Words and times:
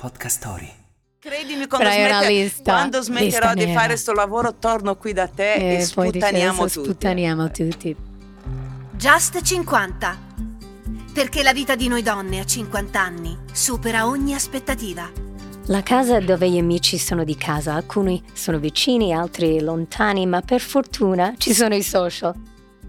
Podcast 0.00 0.36
Story. 0.36 0.70
Credimi, 1.18 1.66
quando, 1.66 1.88
smette- 1.90 2.28
lista- 2.28 2.72
quando 2.72 3.02
smetterò 3.02 3.52
di 3.54 3.72
fare 3.72 3.96
sto 3.96 4.12
lavoro, 4.12 4.54
torno 4.54 4.94
qui 4.94 5.12
da 5.12 5.26
te 5.26 5.54
e, 5.54 5.72
E 5.72 5.74
questo 5.74 6.04
tutti. 6.68 6.84
Sputtaniamo 6.84 7.50
tutti. 7.50 7.96
Just 8.92 9.42
50. 9.42 10.18
Perché 11.12 11.42
la 11.42 11.52
vita 11.52 11.74
di 11.74 11.88
noi 11.88 12.02
donne 12.02 12.38
a 12.38 12.44
50 12.46 13.00
anni 13.00 13.36
supera 13.50 14.06
ogni 14.06 14.34
aspettativa. 14.34 15.10
La 15.66 15.82
casa 15.82 16.20
dove 16.20 16.48
gli 16.48 16.58
amici 16.58 16.96
sono 16.96 17.24
di 17.24 17.36
casa, 17.36 17.74
alcuni 17.74 18.22
sono 18.32 18.60
vicini, 18.60 19.12
altri 19.12 19.60
lontani, 19.60 20.26
ma 20.26 20.40
per 20.42 20.60
fortuna 20.60 21.34
ci 21.36 21.52
sono 21.52 21.74
i 21.74 21.82
social. 21.82 22.32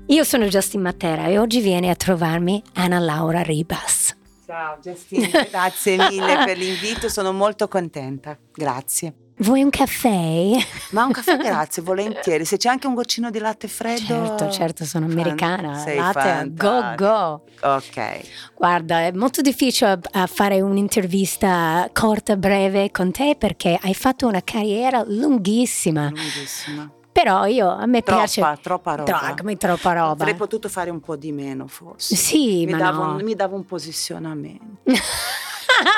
Io 0.05 0.23
sono 0.23 0.46
Justin 0.46 0.82
Matera 0.82 1.26
e 1.26 1.39
oggi 1.39 1.60
viene 1.60 1.89
a 1.89 1.96
trovarmi 1.96 2.62
Anna 2.73 3.00
Laura 3.00 3.41
Ribas. 3.41 4.16
Ciao 4.50 4.79
Giustina, 4.81 5.45
grazie 5.47 5.95
mille 6.09 6.43
per 6.43 6.57
l'invito, 6.57 7.07
sono 7.07 7.31
molto 7.31 7.68
contenta. 7.68 8.35
Grazie. 8.52 9.13
Vuoi 9.38 9.62
un 9.62 9.70
caffè? 9.70 10.57
Ma 10.90 11.03
un 11.05 11.12
caffè 11.12 11.38
grazie, 11.38 11.84
volentieri. 11.85 12.45
Se 12.45 12.57
c'è 12.57 12.67
anche 12.67 12.88
un 12.88 12.95
goccino 12.95 13.30
di 13.30 13.38
latte 13.38 13.67
freddo. 13.67 14.07
Certo, 14.07 14.49
certo, 14.49 14.85
sono 14.85 15.07
Fan- 15.07 15.20
americana. 15.20 15.77
sei 15.77 15.98
Latte, 15.98 16.52
go 16.52 16.95
go. 16.95 17.43
Ok. 17.62 18.21
Guarda, 18.55 19.02
è 19.02 19.12
molto 19.12 19.41
difficile 19.41 19.99
fare 20.26 20.62
un'intervista 20.62 21.88
corta, 21.93 22.35
breve 22.35 22.90
con 22.90 23.12
te 23.12 23.35
perché 23.38 23.77
hai 23.79 23.93
fatto 23.93 24.26
una 24.26 24.41
carriera 24.43 25.04
lunghissima. 25.05 26.09
Lunghissima. 26.09 26.91
Però 27.12 27.45
io, 27.45 27.68
a 27.68 27.86
me 27.86 28.02
Troppa, 28.02 28.20
piace... 28.20 28.59
troppa 28.62 28.95
roba. 28.95 29.18
Tro- 29.18 29.34
come 29.36 29.58
troppa 29.58 29.94
roba. 29.94 30.12
Avrei 30.12 30.36
potuto 30.36 30.70
fare 30.70 30.90
un 30.90 30.99
po' 30.99 31.16
di 31.16 31.32
meno, 31.32 31.68
forse. 31.68 32.16
Sì, 32.16 32.66
mi 32.66 32.72
ma 32.72 32.77
davo, 32.77 33.04
no. 33.04 33.16
mi 33.16 33.35
davo 33.35 33.55
un 33.55 33.66
posizionamento. 33.66 34.82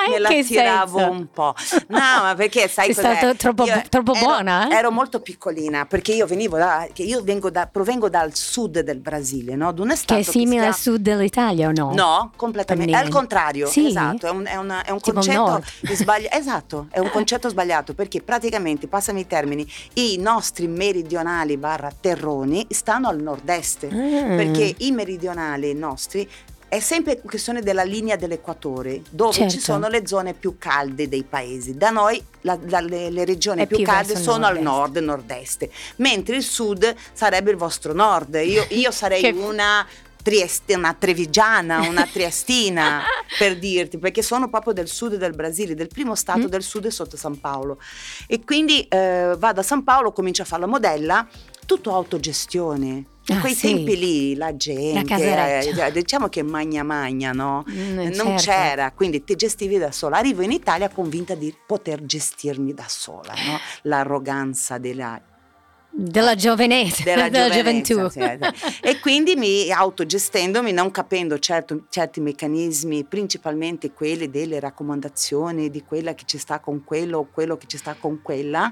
Me 0.10 0.20
la 0.20 0.30
che 0.30 0.44
tiravo 0.44 0.98
senso? 0.98 1.12
un 1.14 1.28
po'. 1.32 1.54
No, 1.88 2.00
ma 2.00 2.34
perché 2.36 2.68
sai 2.68 2.94
Sei 2.94 3.04
cos'è? 3.04 3.16
stata 3.18 3.34
troppo- 3.36 3.66
Io 3.66 3.82
troppo 3.90 4.14
ero- 4.14 4.26
buona, 4.26 4.68
eh? 4.70 4.76
Ero 4.76 4.92
molto 4.92 5.20
piccolina 5.22 5.86
perché 5.86 6.14
io 6.14 6.26
venivo 6.26 6.58
da, 6.58 6.88
io 6.96 7.22
vengo 7.24 7.50
da, 7.50 7.68
provengo 7.68 8.10
dal 8.10 8.36
sud 8.36 8.80
del 8.80 9.00
Brasile, 9.00 9.56
no? 9.56 9.72
D'un 9.72 9.94
Che 10.06 10.18
è 10.18 10.22
simile 10.24 10.62
si 10.62 10.68
al 10.68 10.76
sud 10.76 11.02
dell'Italia 11.02 11.68
o 11.68 11.72
no? 11.72 11.92
No, 11.94 12.32
completamente. 12.36 12.92
È 12.94 12.96
al 12.96 13.10
contrario, 13.10 13.68
Sì? 13.68 13.88
esatto, 13.88 14.28
è 14.28 14.30
un, 14.30 14.46
è 14.46 14.56
una- 14.56 14.84
è 14.84 14.92
un 14.92 15.00
concetto 15.00 15.62
sbagliato. 15.94 16.36
Esatto, 16.38 16.88
è 16.92 17.00
un 17.00 17.10
concetto 17.10 17.50
sbagliato 17.50 17.94
perché 17.94 18.22
praticamente, 18.22 18.88
passami 18.88 19.22
i 19.22 19.28
termini, 19.28 19.68
i 19.94 20.18
nostri 20.20 20.68
meridionali 20.68 21.58
barra 21.58 21.92
terroni 22.00 22.66
stanno 22.70 23.08
al 23.10 23.20
nord-est. 23.22 23.84
Ah. 23.86 24.36
Perché 24.36 24.76
i 24.80 24.92
meridionali 24.92 25.74
nostri 25.74 26.28
è 26.72 26.80
sempre 26.80 27.20
questione 27.20 27.62
della 27.62 27.84
linea 27.84 28.16
dell'equatore, 28.16 29.02
dove 29.10 29.34
Certo. 29.34 29.52
ci 29.52 29.60
sono 29.60 29.90
le 29.90 30.08
zone 30.08 30.34
più 30.34 30.56
calde 30.58 31.10
dei 31.10 31.24
paesi. 31.24 31.76
Da 31.76 31.90
noi 31.90 32.24
la- 32.42 32.58
la- 32.68 32.80
le, 32.80 33.10
le 33.10 33.26
regioni 33.26 33.68
più, 33.68 33.76
più 33.76 33.86
calde 33.86 34.16
sono 34.16 34.46
al 34.46 34.62
nord-est. 34.62 34.64
nord, 34.64 34.98
nord-est, 35.28 35.70
mentre 35.98 36.38
il 36.38 36.44
sud 36.44 36.96
sarebbe 37.12 37.52
il 37.52 37.58
vostro 37.58 37.92
nord. 37.92 38.36
Io, 38.36 38.66
io 38.70 38.90
sarei 38.92 39.20
Che- 39.22 39.32
una 39.32 39.86
Trieste, 40.24 40.76
una 40.76 40.94
trevigiana, 40.94 41.82
una 41.90 42.06
triestina 42.06 43.02
per 43.40 43.58
dirti, 43.58 43.98
perché 43.98 44.22
sono 44.22 44.50
proprio 44.52 44.72
del 44.72 44.88
sud 44.88 45.16
del 45.16 45.34
Brasile, 45.34 45.74
del 45.74 45.88
primo 45.88 46.14
stato 46.14 46.42
Mm. 46.42 46.46
del 46.46 46.62
sud 46.62 46.88
sotto 46.90 47.18
San 47.18 47.40
Paolo. 47.40 47.80
E 48.28 48.44
quindi 48.46 48.84
eh, 48.88 49.34
vado 49.36 49.62
a 49.62 49.64
San 49.64 49.84
Paolo, 49.84 50.12
comincio 50.12 50.44
a 50.44 50.46
fare 50.46 50.62
la 50.62 50.68
modella, 50.68 51.28
tutto 51.66 51.92
autogestione. 51.96 53.06
In 53.32 53.38
Ah, 53.38 53.40
quei 53.42 53.54
sì. 53.54 53.74
tempi 53.74 53.98
lì 53.98 54.36
la 54.36 54.56
gente, 54.58 55.04
casareccia. 55.06 55.86
eh, 55.88 55.92
diciamo 55.92 56.28
che 56.28 56.44
magna 56.44 56.84
magna, 56.84 57.32
no? 57.32 57.64
Mm, 57.70 57.98
non 58.14 58.38
certo. 58.38 58.42
c'era, 58.52 58.92
quindi 58.92 59.24
ti 59.24 59.36
gestivi 59.36 59.78
da 59.78 59.92
sola. 59.92 60.18
Arrivo 60.18 60.42
in 60.42 60.52
Italia 60.52 60.90
convinta 60.90 61.34
di 61.36 61.56
poter 61.66 62.04
gestirmi 62.06 62.74
da 62.74 62.86
sola, 62.88 63.34
no? 63.34 63.60
L'arroganza 63.84 64.78
della 64.78 65.22
Della 65.94 66.36
giovenezza, 66.36 67.04
della, 67.04 67.28
della 67.30 67.50
gioventù. 67.50 68.08
sì. 68.10 68.20
e 68.82 69.00
quindi 69.02 69.36
mi 69.36 69.70
autogestendomi, 69.72 70.72
non 70.72 70.90
capendo 70.90 71.38
certo- 71.38 71.84
certi 71.90 72.22
meccanismi, 72.22 73.04
principalmente 73.04 73.92
quelli 73.92 74.30
delle 74.30 74.60
raccomandazioni 74.62 75.70
di 75.70 75.84
quella 75.84 76.14
che 76.16 76.24
ci 76.26 76.38
sta 76.38 76.60
con 76.60 76.84
quello 76.86 77.18
o 77.20 77.28
quello 77.32 77.58
che 77.58 77.68
ci 77.68 77.78
sta 77.78 77.96
con 78.00 78.22
quella, 78.22 78.72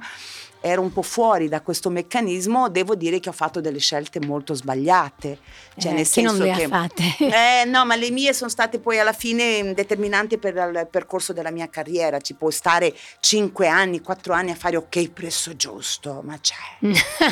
ero 0.62 0.82
un 0.82 0.92
po' 0.92 1.02
fuori 1.02 1.48
da 1.48 1.62
questo 1.62 1.90
meccanismo, 1.90 2.70
devo 2.70 2.96
dire 2.96 3.20
che 3.20 3.30
ho 3.30 3.34
fatto 3.34 3.62
delle 3.62 3.80
scelte 3.80 4.20
molto 4.20 4.54
sbagliate. 4.54 5.38
Cioè, 5.78 5.92
Eh, 5.92 5.96
nel 5.96 6.06
senso 6.06 6.36
non 6.38 6.48
le 6.48 6.54
che, 6.54 6.64
ha 6.66 6.68
fatte? 6.68 7.04
eh, 7.62 7.66
no, 7.66 7.86
ma 7.86 7.96
le 7.96 8.12
mie 8.12 8.34
sono 8.34 8.50
state 8.50 8.80
poi 8.80 9.00
alla 9.00 9.14
fine 9.14 9.74
determinanti 9.74 10.38
per 10.38 10.56
il 10.56 10.88
percorso 10.92 11.32
della 11.34 11.52
mia 11.52 11.70
carriera. 11.70 12.20
Ci 12.20 12.34
può 12.34 12.50
stare 12.50 12.94
5 13.20 13.68
anni, 13.68 14.02
4 14.02 14.34
anni 14.34 14.52
a 14.52 14.56
fare 14.56 14.76
ok, 14.78 15.10
presso 15.12 15.56
giusto, 15.56 16.22
ma 16.24 16.38
c'è. 16.40 16.56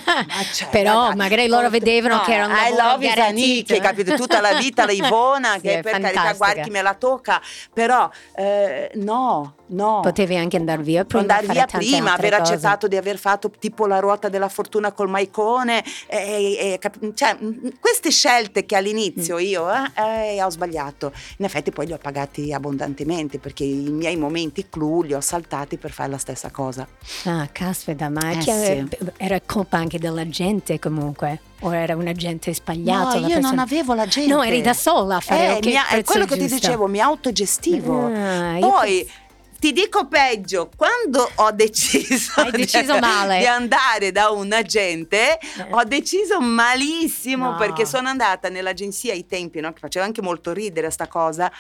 Ma 0.07 0.43
c'è, 0.51 0.67
Però 0.69 1.07
dai, 1.07 1.15
magari 1.15 1.47
loro 1.47 1.69
vedevano 1.69 2.15
no, 2.15 2.21
che 2.21 2.33
era 2.33 2.45
un 2.45 2.51
I 2.51 2.69
love 2.75 3.05
is 3.05 3.13
garantito. 3.13 3.23
Annie, 3.45 3.63
che 3.63 3.79
capito 3.79 4.15
tutta 4.15 4.39
la 4.41 4.53
vita 4.53 4.85
la 4.85 4.91
Ivona, 4.91 5.53
Sì, 5.59 5.61
che 5.61 5.79
per 5.81 5.91
carità 5.91 6.07
fantastica. 6.07 6.33
guarda 6.37 6.61
chi 6.61 6.69
me 6.69 6.81
la 6.81 6.93
tocca, 6.93 7.41
però 7.73 8.09
eh, 8.35 8.91
no, 8.95 9.55
no. 9.67 9.99
Potevi 10.01 10.35
anche 10.37 10.57
andare 10.57 10.81
via 10.81 11.03
prima. 11.05 11.21
andare 11.21 11.47
via 11.47 11.65
prima, 11.65 12.13
aver 12.13 12.37
cose. 12.37 12.53
accettato 12.53 12.87
di 12.87 12.95
aver 12.95 13.16
fatto 13.17 13.49
tipo 13.59 13.85
la 13.87 13.99
ruota 13.99 14.29
della 14.29 14.49
fortuna 14.49 14.91
col 14.91 15.09
maicone, 15.09 15.83
e- 16.07 16.73
e- 16.73 16.77
cap- 16.79 17.13
cioè, 17.13 17.37
queste 17.79 18.09
scelte 18.11 18.65
che 18.65 18.75
all'inizio 18.75 19.35
Mm. 19.35 19.39
io 19.39 19.65
eh, 19.71 20.35
eh, 20.35 20.43
ho 20.43 20.49
sbagliato, 20.49 21.11
in 21.37 21.45
effetti 21.45 21.71
poi 21.71 21.87
li 21.87 21.93
ho 21.93 21.97
pagati 21.97 22.53
abbondantemente 22.53 23.39
perché 23.39 23.63
i 23.63 23.89
miei 23.89 24.15
momenti 24.17 24.67
clou 24.69 25.01
li 25.01 25.13
ho 25.13 25.21
saltati 25.21 25.77
per 25.77 25.91
fare 25.91 26.09
la 26.11 26.17
stessa 26.17 26.49
cosa. 26.51 26.87
Ah, 27.25 27.47
caspita, 27.51 28.09
ma 28.09 28.31
Eh, 28.31 28.41
sì. 28.41 28.87
era 29.17 29.39
colpa 29.45 29.77
anche 29.77 29.97
della 29.99 30.27
gente 30.27 30.79
comunque? 30.79 31.41
O 31.61 31.73
era 31.73 31.95
un 31.95 32.07
agente 32.07 32.53
sbagliato? 32.53 33.19
no, 33.19 33.27
io 33.27 33.33
non 33.33 33.41
persona- 33.41 33.61
avevo 33.63 33.93
la 33.95 34.05
gente. 34.05 34.31
No, 34.33 34.43
eri 34.43 34.61
da 34.61 34.73
sola 34.73 35.15
a 35.15 35.19
fare 35.19 35.47
Eh, 35.47 35.51
ok, 35.53 35.65
mi 35.65 35.75
ha- 35.75 35.87
è 35.87 36.03
quello 36.03 36.25
che 36.25 36.37
ti 36.37 36.45
dicevo, 36.47 36.85
mi 36.87 36.99
autogestivo. 36.99 38.05
Ah, 38.13 38.57
Poi 38.59 39.09
ti 39.59 39.71
dico 39.73 40.07
peggio, 40.07 40.69
quando 40.75 41.29
ho 41.35 41.51
deciso, 41.53 42.43
deciso 42.51 42.93
di, 42.93 43.37
di 43.39 43.45
andare 43.45 44.11
da 44.11 44.29
un 44.29 44.51
agente, 44.53 45.37
Eh. 45.39 45.67
ho 45.71 45.83
deciso 45.83 46.39
malissimo 46.39 47.51
No. 47.51 47.57
perché 47.57 47.85
sono 47.85 48.07
andata 48.09 48.49
nell'agenzia 48.49 49.13
ai 49.13 49.25
tempi, 49.25 49.59
no, 49.59 49.73
che 49.73 49.79
faceva 49.79 50.05
anche 50.05 50.21
molto 50.21 50.53
ridere 50.53 50.89
sta 50.89 51.07
cosa. 51.07 51.51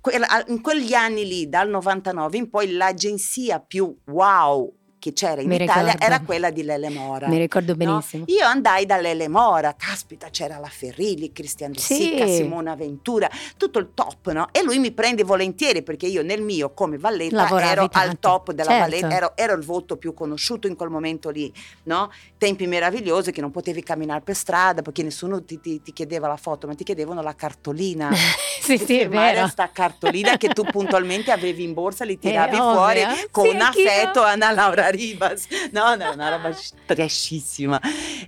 Quella- 0.00 0.44
In 0.48 0.60
quegli 0.60 0.94
anni 0.94 1.26
lì, 1.26 1.48
dal 1.48 1.68
99 1.68 2.36
in 2.36 2.48
poi, 2.50 2.72
l'agenzia 2.72 3.58
più 3.60 3.94
wow 4.06 4.72
che 4.98 5.12
c'era 5.12 5.40
in 5.40 5.48
Mi 5.48 5.54
Italia 5.56 5.92
ricordo. 5.92 6.04
era 6.04 6.20
quella 6.20 6.50
di 6.50 6.62
Lele 6.62 6.90
Mora. 6.90 7.28
Mi 7.28 7.38
ricordo 7.38 7.72
no? 7.72 7.76
benissimo. 7.76 8.24
Io 8.28 8.44
andai 8.44 8.84
da 8.86 8.96
Lele 9.00 9.28
Mora, 9.28 9.74
caspita, 9.76 10.28
c'era 10.30 10.58
la 10.58 10.68
Ferrilli, 10.68 11.32
Cristian 11.32 11.72
De 11.72 11.78
Sì. 11.80 11.94
Sicca, 11.94 12.26
Simona 12.26 12.74
Ventura, 12.74 13.28
tutto 13.56 13.78
il 13.78 13.90
top, 13.94 14.30
no? 14.32 14.48
E 14.52 14.62
lui 14.62 14.78
mi 14.78 14.90
prende 14.92 15.22
volentieri 15.24 15.82
perché 15.82 16.06
io 16.06 16.22
nel 16.22 16.42
mio 16.42 16.72
come 16.74 16.98
Valletta 16.98 17.36
Lavoravi 17.36 17.70
ero 17.70 17.82
al 17.82 17.88
tanto. 17.90 18.16
top 18.20 18.52
della 18.52 18.70
Certo. 18.70 18.90
Valletta, 18.90 19.16
ero, 19.16 19.32
ero 19.36 19.54
il 19.54 19.64
voto 19.64 19.96
più 19.96 20.14
conosciuto 20.14 20.66
in 20.66 20.74
quel 20.76 20.90
momento 20.90 21.30
lì, 21.30 21.52
no? 21.84 22.10
Tempi 22.36 22.66
meravigliosi 22.66 23.30
che 23.32 23.40
non 23.40 23.50
potevi 23.50 23.82
camminare 23.82 24.20
per 24.22 24.34
strada 24.34 24.82
perché 24.82 25.02
nessuno 25.02 25.44
ti, 25.44 25.60
ti- 25.60 25.80
ti 25.82 25.92
chiedeva 25.92 26.26
la 26.28 26.36
foto, 26.36 26.66
ma 26.66 26.74
ti 26.74 26.84
chiedevano 26.84 27.22
la 27.22 27.34
cartolina. 27.34 28.10
sì, 28.76 28.84
sì, 28.84 28.98
è 29.00 29.08
vero. 29.08 29.46
sta 29.48 29.70
cartolina 29.70 30.36
che 30.36 30.48
tu 30.48 30.64
puntualmente 30.64 31.30
avevi 31.30 31.62
in 31.62 31.72
borsa, 31.72 32.04
li 32.04 32.18
tiravi 32.20 32.56
ovvio. 32.56 32.72
fuori 32.72 33.02
con 33.30 33.48
Sì, 33.48 33.56
affetto 33.56 34.22
Anna 34.22 34.50
Laura 34.50 34.88
Rivas. 34.88 35.46
No, 35.72 35.94
no, 35.94 36.12
una 36.12 36.28
roba 36.28 36.50
trashissima. 36.86 37.80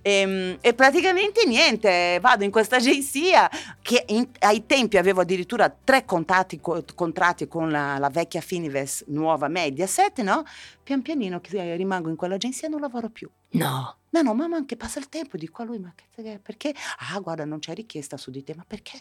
E, 0.03 0.59
e 0.61 0.75
praticamente 0.75 1.45
niente, 1.47 2.19
vado 2.21 2.45
in 2.45 2.51
questa 2.51 2.77
agenzia 2.77 3.51
che 3.83 4.05
in- 4.09 4.29
ai 4.41 4.65
tempi 4.67 4.97
avevo 4.97 5.21
addirittura 5.23 5.69
tre 5.85 6.05
contatti, 6.05 6.61
co- 6.61 6.85
contratti 6.95 7.47
con 7.49 7.71
la, 7.71 7.99
la 7.99 8.09
vecchia 8.09 8.41
Finives, 8.41 9.05
nuova 9.09 9.49
Mediaset, 9.49 10.21
no? 10.23 10.43
Pian 10.83 11.03
pianino 11.03 11.41
che 11.41 11.77
rimango 11.77 12.09
in 12.09 12.17
quell'agenzia 12.17 12.69
e 12.69 12.71
non 12.71 12.81
lavoro 12.81 13.11
più. 13.11 13.29
No. 13.53 13.97
No, 14.13 14.23
no, 14.23 14.35
mamma 14.35 14.57
anche 14.57 14.77
passa 14.77 14.99
il 14.99 15.09
tempo, 15.09 15.37
dico 15.37 15.63
a 15.63 15.65
lui, 15.65 15.79
ma 15.79 15.93
che- 15.95 16.41
perché? 16.43 16.75
Ah, 17.13 17.19
guarda, 17.21 17.45
non 17.45 17.59
c'è 17.61 17.75
richiesta 17.75 18.17
su 18.17 18.31
di 18.31 18.43
te, 18.43 18.55
ma 18.57 18.65
perché? 18.67 19.01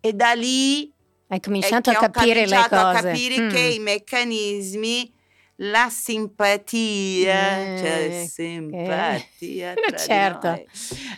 E 0.00 0.12
da 0.12 0.32
lì 0.32 0.92
Hai 1.28 1.38
è 1.38 1.40
cominciato 1.40 1.90
che 1.90 1.96
a 1.96 2.10
capire 2.10 2.46
le 2.46 2.56
cose. 2.56 2.74
a 2.74 2.92
capire 3.02 3.40
Mm. 3.42 3.48
che 3.50 3.58
i 3.60 3.78
meccanismi, 3.78 5.12
la 5.62 5.88
simpatia, 5.90 7.74
Eh, 7.74 7.78
cioè 7.78 8.24
simpatia 8.26 9.74
di 9.76 9.96
certo. 9.98 10.64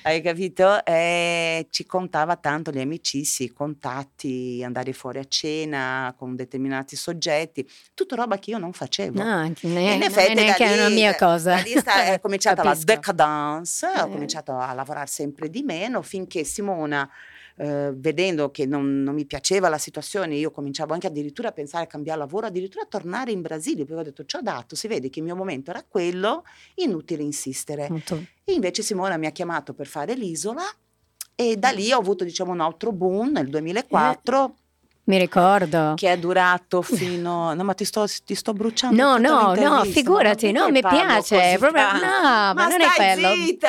Hai 0.03 0.21
capito? 0.21 0.85
Eh, 0.85 1.69
ci 1.71 1.87
contava 1.87 2.35
tanto 2.37 2.73
gli 2.73 2.81
amicizi, 2.81 3.45
i 3.45 3.53
contatti, 3.53 4.61
andare 4.65 4.93
fuori 4.93 5.21
a 5.21 5.25
cena 5.29 6.13
con 6.19 6.35
determinati 6.35 6.97
soggetti, 6.97 7.65
tutto 7.95 8.17
roba 8.17 8.39
che 8.39 8.51
io 8.51 8.59
non 8.59 8.73
facevo. 8.73 9.23
No, 9.23 9.43
ne- 9.43 9.55
in 9.63 9.71
non 9.73 10.03
effetti 10.03 10.33
è 10.33 10.35
neanche 10.35 10.65
da 10.65 10.71
lì, 10.73 10.79
una 10.79 10.89
mia 10.89 11.15
cosa. 11.15 11.55
da 11.55 11.61
lì 11.63 11.79
sta- 11.79 12.05
è 12.07 12.19
cominciata 12.21 12.65
la 12.65 12.77
decadence, 12.83 13.87
ho 13.87 14.07
Eh. 14.07 14.11
cominciato 14.11 14.57
a 14.57 14.73
lavorare 14.73 15.07
sempre 15.07 15.49
di 15.51 15.63
meno 15.63 16.03
finché 16.03 16.43
Simona 16.43 17.09
eh, 17.57 17.93
vedendo 17.95 18.51
che 18.51 18.67
non, 18.67 19.03
non 19.03 19.15
mi 19.15 19.25
piaceva 19.25 19.69
la 19.69 19.79
situazione, 19.79 20.37
io 20.37 20.51
cominciavo 20.51 20.93
anche 20.93 21.07
addirittura 21.07 21.49
a 21.49 21.53
pensare 21.53 21.85
a 21.85 21.87
cambiare 21.87 22.19
lavoro, 22.19 22.47
addirittura 22.47 22.85
a 22.85 22.89
tornare 22.89 23.33
in 23.33 23.41
Brasile, 23.41 23.85
perché 23.85 24.01
ho 24.01 24.05
detto 24.05 24.25
ci 24.25 24.37
ho 24.37 24.41
dato, 24.41 24.75
si 24.75 24.89
vede 24.89 25.11
che 25.11 25.19
il 25.19 25.25
mio 25.25 25.37
momento 25.37 25.71
era 25.71 25.85
quello, 25.87 26.45
inutile 26.77 27.23
insistere. 27.23 27.89
Molto. 27.89 28.25
E 28.45 28.53
invece 28.53 28.83
Simona 28.83 29.17
mi 29.17 29.27
ha 29.27 29.31
chiamato 29.31 29.75
per 29.75 29.87
fare 29.87 30.15
l'isola 30.15 30.63
e 31.35 31.57
da 31.57 31.71
lì 31.71 31.93
ho 31.93 31.99
avuto 31.99 32.25
diciamo 32.25 32.53
un 32.53 32.61
altro 32.61 32.93
boom 32.93 33.31
nel 33.33 33.49
2004 33.49 34.57
Mi 35.05 35.19
ricordo. 35.19 35.95
che 35.97 36.13
è 36.13 36.17
durato 36.17 36.81
fino... 36.81 37.53
No 37.55 37.65
ma 37.65 37.75
ti 37.75 37.85
sto, 37.85 38.07
ti 38.25 38.37
sto 38.37 38.53
bruciando 38.53 38.95
No, 39.03 39.17
no, 39.17 39.53
no, 39.55 39.83
figurati, 39.85 40.53
no, 40.53 40.69
mi 40.71 40.81
piace, 40.81 41.57
proprio, 41.59 41.83
no, 41.93 41.99
ma, 42.01 42.53
Ma 42.55 42.67
non 42.69 42.81
è 42.81 42.87
quello. 42.95 43.35
zitta! 43.35 43.69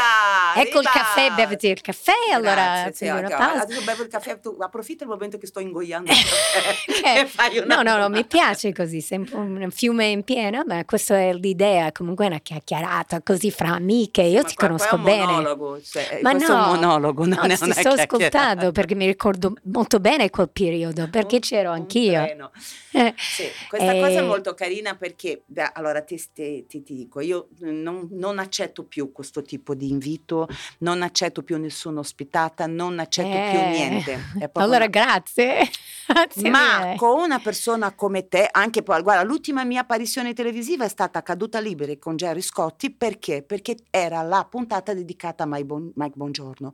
Ecco 0.55 0.79
il 0.79 0.85
caffè, 0.87 1.31
beviti 1.31 1.67
il 1.69 1.81
caffè, 1.81 2.11
allora 2.33 2.53
Grazie, 2.53 2.93
sì, 2.93 3.05
prendi 3.05 3.25
una 3.25 3.35
ok, 3.35 3.41
pausa. 3.47 3.63
Adesso 3.63 3.81
bevo 3.83 4.01
il 4.03 4.07
caffè, 4.09 4.39
tu 4.39 4.55
approfitta 4.59 5.03
il 5.05 5.09
momento 5.09 5.37
che 5.39 5.47
sto 5.47 5.59
ingoiando 5.59 6.11
Che- 6.85 7.63
No, 7.65 7.81
no, 7.81 7.97
no, 7.97 8.09
mi 8.09 8.25
piace 8.25 8.71
così, 8.71 9.01
sempre 9.01 9.35
un 9.35 9.71
fiume 9.71 10.05
in 10.05 10.23
piena, 10.23 10.63
ma 10.65 10.85
questa 10.85 11.17
è 11.17 11.33
l'idea, 11.33 11.91
comunque 11.91 12.27
una 12.27 12.39
chiacchierata 12.39 13.21
così 13.23 13.49
fra 13.51 13.69
amiche, 13.73 14.21
io 14.21 14.41
Ma 14.41 14.47
ti 14.47 14.53
qua- 14.53 14.67
conosco 14.67 14.87
qua 14.89 14.97
bene. 14.99 15.25
monologo, 15.25 15.81
cioè, 15.81 16.19
Ma 16.21 16.31
questo 16.31 16.51
è 16.51 16.55
no, 16.55 16.61
un 16.61 16.67
monologo, 16.75 17.25
non 17.25 17.37
no, 17.39 17.43
è 17.45 17.57
ti 17.57 17.63
una 17.63 17.73
sto 17.73 17.89
ascoltando 17.89 18.71
perché 18.71 18.93
mi 18.95 19.05
ricordo 19.07 19.53
molto 19.63 19.99
bene 19.99 20.29
quel 20.29 20.49
periodo, 20.49 21.09
perché 21.09 21.32
Un- 21.35 21.41
c'ero 21.41 21.71
anch'io. 21.71 22.21
Eh, 22.23 23.13
Sì, 23.17 23.43
questa 23.69 23.91
Eh, 23.93 23.99
cosa 23.99 24.19
è 24.19 24.21
molto 24.21 24.53
carina 24.53 24.95
perché, 24.95 25.43
beh, 25.45 25.71
allora 25.73 26.01
ti, 26.01 26.21
ti- 26.33 26.65
ti- 26.67 26.83
dico, 26.83 27.19
io 27.21 27.47
non, 27.59 28.07
non 28.11 28.37
accetto 28.39 28.83
più 28.83 29.11
questo 29.11 29.41
tipo 29.41 29.73
di 29.73 29.89
invito, 29.89 30.47
non 30.79 31.01
accetto 31.01 31.41
più 31.41 31.57
nessuna 31.57 31.99
ospitata, 31.99 32.65
non 32.67 32.99
accetto 32.99 33.29
più 33.29 33.59
Eh, 33.59 33.69
niente. 33.69 34.13
È 34.13 34.49
proprio 34.49 34.63
Allora, 34.63 34.77
una- 34.85 34.87
grazie. 34.87 35.57
Grazie 36.05 36.49
Ma 36.49 36.79
mille. 36.83 36.95
con 36.97 37.17
una 37.21 37.39
persona 37.39 37.93
come 37.95 38.27
te, 38.27 38.47
anche 38.51 38.83
poi, 38.83 39.01
guarda, 39.01 39.23
l'ultima 39.23 39.63
mia 39.63 39.81
apparizione 39.81 40.33
televisiva 40.33 40.83
è 40.83 40.89
stata 40.89 41.21
Caduta 41.23 41.59
Liberi 41.59 41.97
con 41.97 42.17
Jerry 42.17 42.41
Scotti 42.41 42.91
perché? 42.91 43.41
Perché 43.41 43.77
era 43.89 44.21
la 44.21 44.45
puntata 44.49 44.93
dedicata 44.93 45.43
a 45.43 45.47
Mike, 45.47 46.11
Bongiorno. 46.13 46.73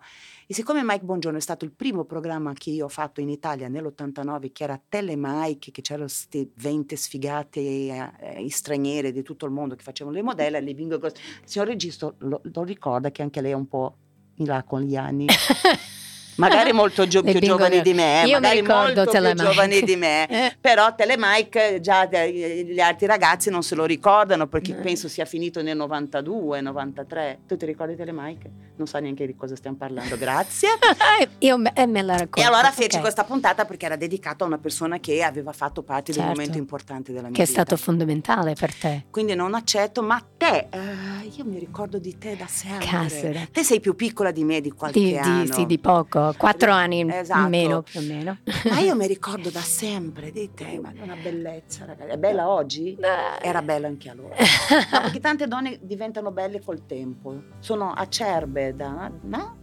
E 0.51 0.55
siccome 0.55 0.81
Mike 0.83 1.05
Bongiorno 1.05 1.37
è 1.37 1.41
stato 1.41 1.63
il 1.63 1.69
primo 1.69 2.05
programma 2.05 2.53
che 2.53 2.71
io 2.71 2.85
ho 2.85 2.89
fatto 2.89 3.21
in 3.21 3.29
Italia 3.29 3.67
nell'89, 3.67 4.51
che 4.51 4.63
era 4.63 4.81
Telemike, 4.89 5.69
che 5.69 5.81
c'erano 5.83 6.05
queste 6.05 6.49
20 6.55 6.95
sfigate 6.95 7.59
eh, 7.59 8.11
eh, 8.19 8.49
straniere 8.49 9.11
di 9.11 9.21
tutto 9.21 9.45
il 9.45 9.51
mondo 9.51 9.75
che 9.75 9.83
facevano 9.83 10.15
le 10.15 10.23
modelle, 10.23 10.59
le 10.59 10.73
bingo, 10.73 10.97
cose. 10.97 11.17
il 11.43 11.47
signor 11.47 11.67
regista 11.67 12.11
lo, 12.17 12.41
lo 12.41 12.63
ricorda 12.63 13.11
che 13.11 13.21
anche 13.21 13.41
lei 13.41 13.51
è 13.51 13.53
un 13.53 13.67
po' 13.67 13.95
in 14.37 14.47
là 14.47 14.63
con 14.63 14.81
gli 14.81 14.95
anni. 14.95 15.27
Magari 16.37 16.71
molto 16.71 17.05
gio- 17.05 17.21
più 17.21 17.33
bingo 17.33 17.45
giovani 17.57 17.81
di 17.83 17.93
me, 17.93 18.23
Io 18.25 18.39
magari 18.39 18.63
molto 18.63 19.03
più 19.03 19.11
Telemike. 19.11 19.43
giovani 19.45 19.81
di 19.81 19.95
me. 19.97 20.25
Eh. 20.31 20.55
Però 20.59 20.95
Telemike 20.95 21.79
già 21.79 22.07
de- 22.07 22.63
gli 22.65 22.79
altri 22.79 23.05
ragazzi 23.05 23.51
non 23.51 23.61
se 23.61 23.75
lo 23.75 23.85
ricordano 23.85 24.47
perché 24.47 24.71
Eh. 24.71 24.81
penso 24.81 25.07
sia 25.09 25.25
finito 25.25 25.61
nel 25.61 25.75
92, 25.77 26.61
93. 26.61 27.39
Tu 27.45 27.55
ti 27.55 27.67
ricordi 27.67 27.95
Telemike? 27.95 28.49
Non 28.79 28.87
so 28.87 28.97
neanche 28.99 29.25
di 29.25 29.35
cosa 29.35 29.57
stiamo 29.57 29.75
parlando, 29.75 30.17
grazie. 30.17 30.69
Io 31.39 31.57
me, 31.57 31.73
eh, 31.75 31.85
me 31.85 32.01
la 32.01 32.13
racconto. 32.13 32.39
E 32.39 32.43
allora 32.43 32.71
feci 32.71 32.95
ok. 32.95 33.01
questa 33.01 33.25
puntata 33.25 33.65
perché 33.65 33.85
era 33.87 33.97
dedicata 33.97 34.45
a 34.45 34.47
una 34.47 34.57
persona 34.57 34.99
che 34.99 35.21
aveva 35.21 35.51
fatto 35.51 35.83
parte 35.83 36.13
di 36.13 36.17
un 36.17 36.23
Certo. 36.23 36.39
momento 36.39 36.57
importante 36.57 37.11
della 37.11 37.27
mia 37.27 37.35
Che 37.35 37.43
è 37.43 37.45
vita. 37.45 37.61
stato 37.61 37.75
fondamentale 37.75 38.53
per 38.53 38.73
te. 38.73 39.05
Quindi 39.11 39.35
non 39.35 39.53
accetto, 39.53 40.01
ma 40.01 40.23
te, 40.37 40.67
eh, 40.69 41.25
io 41.35 41.43
mi 41.43 41.59
ricordo 41.59 41.99
di 41.99 42.17
te 42.17 42.37
da 42.37 42.47
sempre. 42.47 42.87
Caspita. 42.87 43.47
Te 43.51 43.63
sei 43.65 43.81
più 43.81 43.95
piccola 43.95 44.31
di 44.31 44.45
me 44.45 44.61
di 44.61 44.71
qualche 44.71 44.97
Di, 44.97 45.17
anno. 45.17 45.43
di, 45.43 45.51
sì, 45.51 45.65
di 45.65 45.77
poco, 45.77 46.33
quattro 46.37 46.71
anni 46.71 47.05
Esatto. 47.11 47.49
meno 47.49 47.81
più 47.81 47.99
o 47.99 48.03
meno. 48.03 48.37
Ma 48.69 48.79
io 48.79 48.95
mi 48.95 49.07
ricordo 49.11 49.49
da 49.49 49.59
sempre 49.59 50.31
di 50.31 50.51
te, 50.53 50.79
ma 50.81 50.93
è 50.97 51.01
una 51.01 51.17
bellezza, 51.21 51.83
ragazzi. 51.83 52.11
È 52.11 52.17
bella 52.17 52.47
oggi? 52.47 52.95
Dai. 52.97 53.39
Era 53.41 53.61
bella 53.61 53.87
anche 53.87 54.09
allora. 54.09 54.35
No, 54.89 55.01
perché 55.01 55.19
tante 55.19 55.47
donne 55.47 55.77
diventano 55.81 56.31
belle 56.31 56.61
col 56.63 56.85
tempo. 56.85 57.41
Sono 57.59 57.91
acerbe 57.91 58.68
da. 58.73 59.11
No? 59.21 59.57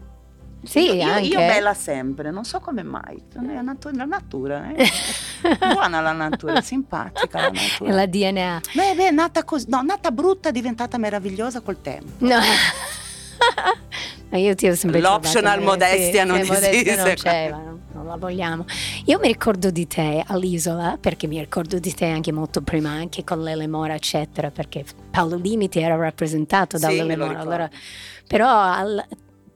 Sì, 0.63 0.97
io, 0.97 1.05
anche. 1.05 1.29
io 1.29 1.39
bella 1.39 1.75
sempre, 1.75 2.31
non 2.31 2.45
so 2.45 2.59
come 2.59 2.83
mai. 2.83 3.17
È 3.33 3.41
la, 3.41 3.61
natu- 3.61 3.95
la 3.95 4.05
natura, 4.05 4.73
eh. 4.75 4.85
Buona 5.73 6.01
la 6.01 6.13
natura, 6.13 6.61
simpatica 6.61 7.43
la 7.43 7.51
natura. 7.51 7.95
la 7.95 8.07
DNA. 8.07 8.61
Beh, 8.75 8.95
beh, 8.97 9.11
nata 9.11 9.45
così, 9.45 9.67
no, 9.69 9.83
nata 9.83 10.11
brutta 10.11 10.49
è 10.49 10.53
diventata 10.53 10.99
meravigliosa 10.99 11.61
col 11.61 11.81
tempo. 11.81 12.25
No. 12.25 12.39
Ma 14.29 14.39
io 14.39 14.55
ti 14.57 14.67
ho 14.67 14.75
sempre 14.75 15.01
L'optional 15.01 15.63
modestia 15.63 16.25
non 16.25 16.43
sì, 16.43 16.51
non 16.51 16.63
esiste. 16.65 17.15
c'è, 17.15 17.51
ma 17.51 17.57
non, 17.59 17.67
non 17.67 17.76
la 18.07 18.17
vogliamo. 18.17 18.65
Io 19.07 19.19
mi 19.21 19.29
ricordo 19.29 19.71
di 19.71 19.87
te 19.87 20.23
all'isola, 20.27 20.97
perché 21.01 21.27
mi 21.27 21.39
ricordo 21.39 21.79
di 21.79 21.93
te 21.93 22.07
anche 22.07 22.33
molto 22.33 22.63
prima, 22.63 22.91
anche 22.91 23.25
con 23.25 23.43
l'Ele 23.43 23.67
Mora, 23.67 23.95
eccetera, 23.95 24.51
perché 24.51 24.85
Paolo 25.11 25.37
Limiti 25.37 25.81
era 25.81 25.97
rappresentato 25.97 26.77
Sì, 26.79 26.85
dall'Ele 26.85 27.17
lo 27.17 27.27
Mora. 27.27 27.39
Allora, 27.41 27.71
però 28.27 28.49
al- 28.49 29.05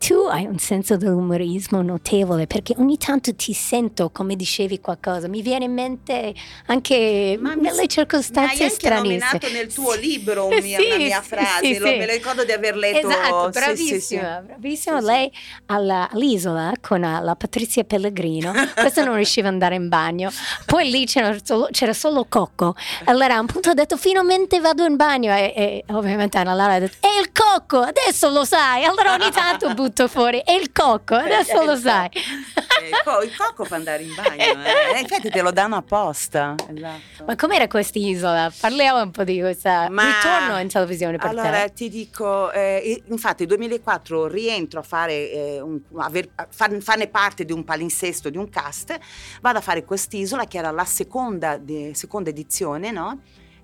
tu 0.02 0.14
hai 0.30 0.46
un 0.46 0.58
senso 0.58 0.96
dell'umorismo 0.96 1.82
notevole, 1.82 2.46
perché 2.46 2.74
ogni 2.78 2.96
tanto 2.96 3.34
ti 3.34 3.52
sento, 3.52 4.08
come 4.08 4.34
dicevi 4.34 4.80
qualcosa, 4.80 5.28
mi 5.28 5.42
viene 5.42 5.66
in 5.66 5.74
mente 5.74 6.34
anche 6.66 7.36
Ma 7.38 7.52
nelle 7.54 7.82
Mi 7.82 7.88
circostanze 7.88 8.70
stranissime. 8.70 8.94
nominato 9.18 9.48
nel 9.52 9.72
tuo 9.72 9.92
libro 9.94 10.46
un 10.48 10.58
Sì, 10.62 10.74
una 10.86 10.96
mia 10.96 11.20
frase, 11.20 11.74
sì, 11.74 11.78
lo- 11.78 11.86
sì. 11.86 11.96
me 11.98 12.06
lo 12.06 12.12
ricordo 12.12 12.44
di 12.44 12.52
aver 12.52 12.76
letto. 12.76 13.08
Esatto, 13.08 13.50
bravissima, 13.50 14.40
bravissima. 14.46 15.00
Lei 15.02 15.30
alla- 15.66 16.08
all'isola 16.10 16.72
con 16.80 17.00
la, 17.00 17.18
la 17.20 17.36
Patrizia 17.36 17.84
Pellegrino, 17.84 18.52
questa 18.74 19.04
non 19.04 19.16
riusciva 19.16 19.48
ad 19.48 19.52
andare 19.52 19.74
in 19.74 19.88
bagno, 19.90 20.30
poi 20.64 20.88
lì 20.90 21.04
c'era 21.04 21.36
solo, 21.44 21.68
c'era 21.70 21.92
solo 21.92 22.24
Cocco. 22.26 22.74
Allora 23.04 23.34
a 23.34 23.40
un 23.40 23.46
punto 23.46 23.68
ha 23.68 23.74
detto 23.74 23.98
finalmente 23.98 24.60
vado 24.60 24.86
in 24.86 24.96
bagno 24.96 25.34
e, 25.34 25.52
e 25.54 25.84
ovviamente 25.92 26.38
Anna 26.38 26.54
Lara 26.54 26.72
ha 26.74 26.78
detto 26.78 26.96
è 27.06 27.20
il 27.20 27.30
Cocco, 27.32 27.80
adesso 27.80 28.30
lo 28.30 28.46
sai. 28.46 28.84
Allora 28.84 29.12
ogni 29.12 29.30
tanto 29.30 29.74
butto 29.74 29.88
fuori 30.08 30.40
è 30.44 30.52
il 30.52 30.72
Cocco, 30.72 31.14
adesso 31.14 31.62
lo 31.64 31.76
sai. 31.76 32.08
Eh, 32.12 32.88
il 32.88 33.00
co- 33.04 33.20
il 33.22 33.36
cocco 33.36 33.64
fa 33.64 33.76
andare 33.76 34.02
in 34.02 34.14
bagno, 34.14 34.42
eh. 34.64 34.96
Eh, 34.96 35.00
infatti 35.00 35.28
te 35.30 35.42
lo 35.42 35.50
danno 35.50 35.76
apposta. 35.76 36.54
Esatto. 36.72 37.24
Ma 37.26 37.36
com'era 37.36 37.66
quest'isola? 37.68 38.50
Parliamo 38.58 39.02
un 39.02 39.10
po' 39.10 39.24
di 39.24 39.38
questa 39.40 39.88
Ma- 39.90 40.04
ritorno 40.06 40.58
in 40.60 40.68
televisione 40.68 41.16
per 41.18 41.28
allora 41.28 41.64
te. 41.64 41.72
ti 41.74 41.88
dico, 41.88 42.50
eh, 42.52 43.02
infatti 43.08 43.44
nel 43.46 43.48
2004 43.56 44.26
rientro 44.26 44.80
a 44.80 44.82
fare, 44.82 45.30
eh, 45.30 45.60
un- 45.60 45.80
a 45.96 46.10
far- 46.48 46.78
farne 46.80 47.06
parte 47.08 47.44
di 47.44 47.52
un 47.52 47.64
palinsesto, 47.64 48.30
di 48.30 48.38
un 48.38 48.48
cast, 48.48 48.98
vado 49.40 49.58
a 49.58 49.60
fare 49.60 49.84
quest'isola 49.84 50.46
che 50.46 50.58
era 50.58 50.70
la 50.70 50.84
seconda, 50.84 51.56
di- 51.58 51.92
seconda 51.94 52.30
edizione, 52.30 52.90
no? 52.90 53.20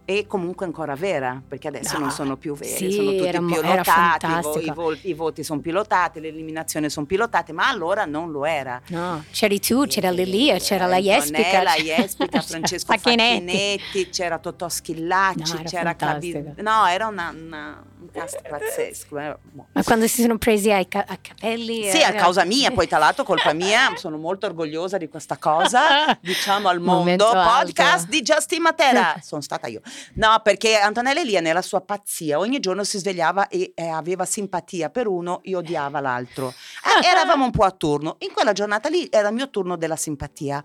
E 0.08 0.28
comunque 0.28 0.64
ancora 0.66 0.94
vera, 0.94 1.42
perché 1.48 1.66
adesso 1.66 1.94
No, 1.94 2.04
non 2.04 2.10
sono 2.12 2.36
più 2.36 2.54
vere, 2.54 2.76
sì, 2.76 2.92
sono 2.92 3.10
tutti 3.10 3.24
era 3.26 3.40
mo- 3.40 3.56
era 3.60 3.82
pilotati, 3.82 4.26
i, 4.26 4.28
vo- 4.28 4.52
fantastico. 4.52 4.96
i 5.08 5.14
voti 5.14 5.42
sono 5.42 5.58
pilotati, 5.60 6.20
le 6.20 6.28
eliminazioni 6.28 6.88
sono 6.88 7.06
pilotate, 7.06 7.52
ma 7.52 7.66
allora 7.68 8.04
non 8.04 8.30
lo 8.30 8.44
era. 8.44 8.80
No, 8.90 9.24
c'eri 9.32 9.58
tu, 9.58 9.84
c'era 9.88 10.10
Lelia, 10.12 10.58
c'era 10.58 10.86
la 10.86 10.98
Eh, 10.98 11.02
Jespica. 11.02 11.38
Antonella 11.58 11.74
Jespica, 11.82 12.40
Francesco 12.46 12.92
Facchinetti. 12.92 13.44
Facchinetti, 13.46 14.08
c'era 14.10 14.38
Totò 14.38 14.68
Schillacci, 14.68 15.52
No, 15.54 15.58
era 15.58 15.68
c'era 15.68 15.94
fantastico. 15.98 16.52
No, 16.62 16.86
era 16.86 17.06
una, 17.08 17.34
una- 17.36 17.82
un 18.16 18.22
cast 18.22 18.42
pazzesco. 18.48 19.18
eh. 19.18 19.36
Boh. 19.52 19.66
Ma 19.72 19.82
quando 19.82 20.06
si 20.06 20.22
sono 20.22 20.38
presi 20.38 20.70
ai 20.72 20.88
ca- 20.88 21.04
a 21.06 21.16
capelli... 21.20 21.88
Sì, 21.90 22.02
a 22.02 22.10
eh, 22.12 22.14
causa 22.16 22.44
mia, 22.44 22.70
poi 22.70 22.86
tra 22.88 22.98
l'altro 22.98 23.24
colpa 23.24 23.52
mia, 23.52 23.94
sono 23.96 24.16
molto 24.16 24.46
orgogliosa 24.46 24.96
di 24.96 25.08
questa 25.08 25.36
cosa, 25.36 26.16
diciamo 26.20 26.68
al 26.68 26.80
Momento 26.80 27.24
mondo, 27.24 27.38
alto. 27.40 27.72
podcast 27.72 28.08
di 28.08 28.22
Justin 28.22 28.62
Matera, 28.62 29.16
sono 29.22 29.40
stata 29.42 29.66
io. 29.66 29.80
No, 30.14 30.40
perché 30.42 30.76
Antonella 30.76 31.20
Elia 31.20 31.40
nella 31.40 31.62
sua 31.62 31.80
pazzia 31.80 32.38
ogni 32.38 32.60
giorno 32.60 32.84
si 32.84 32.98
svegliava 32.98 33.48
e 33.48 33.72
eh, 33.74 33.88
aveva 33.88 34.24
simpatia 34.24 34.90
per 34.90 35.06
uno 35.06 35.40
e 35.42 35.54
odiava 35.56 36.00
l'altro. 36.00 36.48
Eh, 36.48 37.06
eravamo 37.06 37.44
un 37.44 37.50
po' 37.50 37.64
a 37.64 37.70
turno, 37.70 38.16
in 38.20 38.32
quella 38.32 38.52
giornata 38.52 38.88
lì 38.88 39.06
era 39.10 39.28
il 39.28 39.34
mio 39.34 39.50
turno 39.50 39.76
della 39.76 39.96
simpatia. 39.96 40.62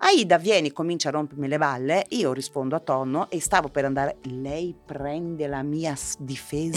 Aida 0.00 0.38
vieni, 0.38 0.72
comincia 0.72 1.08
a 1.08 1.12
rompermi 1.12 1.48
le 1.48 1.58
balle, 1.58 2.04
io 2.10 2.32
rispondo 2.32 2.76
a 2.76 2.78
tonno 2.80 3.28
e 3.30 3.40
stavo 3.40 3.68
per 3.68 3.84
andare, 3.84 4.18
lei 4.30 4.72
prende 4.86 5.46
la 5.48 5.62
mia 5.62 5.94
s- 5.96 6.14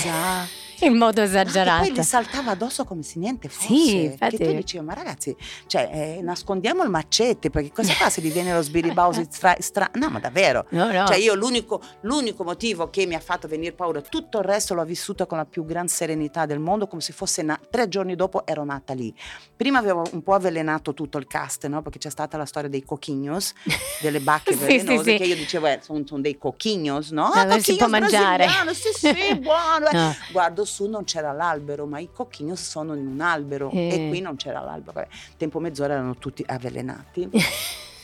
difesa. 0.01 0.59
In 0.83 0.97
modo 0.97 1.21
E 1.21 1.25
esagerato. 1.25 1.83
poi 1.85 1.93
le 1.93 2.01
saltava 2.01 2.49
addosso 2.53 2.85
come 2.85 3.03
se 3.03 3.19
niente 3.19 3.49
fosse. 3.49 3.67
Sì, 3.67 4.03
infatti. 4.05 4.37
Che 4.37 4.45
tu 4.47 4.51
dicevi, 4.55 4.83
ma 4.83 4.95
ragazzi, 4.95 5.35
cioè, 5.67 5.87
eh, 6.17 6.21
nascondiamo 6.23 6.81
il 6.81 6.89
macete, 6.89 7.51
perché 7.51 7.71
cosa 7.71 7.93
fa 7.93 8.09
se 8.09 8.19
diviene 8.19 8.51
lo 8.51 8.63
sbiribausi 8.63 9.27
stra, 9.29 9.55
stra- 9.59 9.91
No, 9.93 10.09
ma 10.09 10.17
davvero. 10.17 10.65
No, 10.69 10.91
no. 10.91 11.05
Cioè 11.05 11.17
io 11.17 11.35
l'unico, 11.35 11.79
l'unico 12.01 12.43
motivo 12.43 12.89
che 12.89 13.05
mi 13.05 13.13
ha 13.13 13.19
fatto 13.19 13.47
venire 13.47 13.73
paura, 13.73 14.01
tutto 14.01 14.39
il 14.39 14.43
resto 14.43 14.73
l'ho 14.73 14.83
vissuto 14.83 15.27
con 15.27 15.37
la 15.37 15.45
più 15.45 15.65
gran 15.65 15.87
serenità 15.87 16.47
del 16.47 16.57
mondo, 16.57 16.87
come 16.87 17.01
se 17.01 17.13
fosse 17.13 17.43
na- 17.43 17.59
tre 17.69 17.87
giorni 17.87 18.15
dopo 18.15 18.43
ero 18.47 18.63
nata 18.63 18.93
lì. 18.95 19.13
Prima 19.55 19.77
avevo 19.77 20.01
un 20.13 20.23
po' 20.23 20.33
avvelenato 20.33 20.95
tutto 20.95 21.19
il 21.19 21.27
cast, 21.27 21.67
no? 21.67 21.83
perché 21.83 21.99
c'è 21.99 22.09
stata 22.09 22.37
la 22.37 22.45
storia 22.45 22.69
dei 22.69 22.83
coquignos, 22.83 23.53
delle 24.01 24.19
bacche 24.19 24.53
Sì, 24.57 24.57
sì, 24.57 24.65
velenose, 24.65 25.11
sì. 25.11 25.17
che 25.17 25.23
io 25.25 25.35
dicevo, 25.35 25.67
eh, 25.67 25.79
sono, 25.83 26.01
sono 26.07 26.21
dei 26.21 26.39
coquignos, 26.39 27.11
no? 27.11 27.31
Eh, 27.35 27.59
si 27.61 27.75
può 27.75 27.87
mangiare. 27.87 28.47
Sì, 28.73 28.89
sì, 29.13 29.35
buono. 29.37 29.89
Ah. 29.93 30.15
Guardo 30.31 30.65
su, 30.65 30.87
non 30.87 31.03
c'era 31.03 31.31
l'albero, 31.31 31.85
ma 31.85 31.99
i 31.99 32.09
cocchini 32.11 32.55
sono 32.55 32.93
in 32.95 33.05
un 33.07 33.21
albero 33.21 33.69
Eh. 33.71 33.87
e 34.05 34.09
qui 34.09 34.21
non 34.21 34.35
c'era 34.35 34.61
l'albero. 34.61 35.05
Tempo 35.37 35.59
mezz'ora 35.59 35.93
erano 35.93 36.15
tutti 36.17 36.43
avvelenati. 36.45 37.29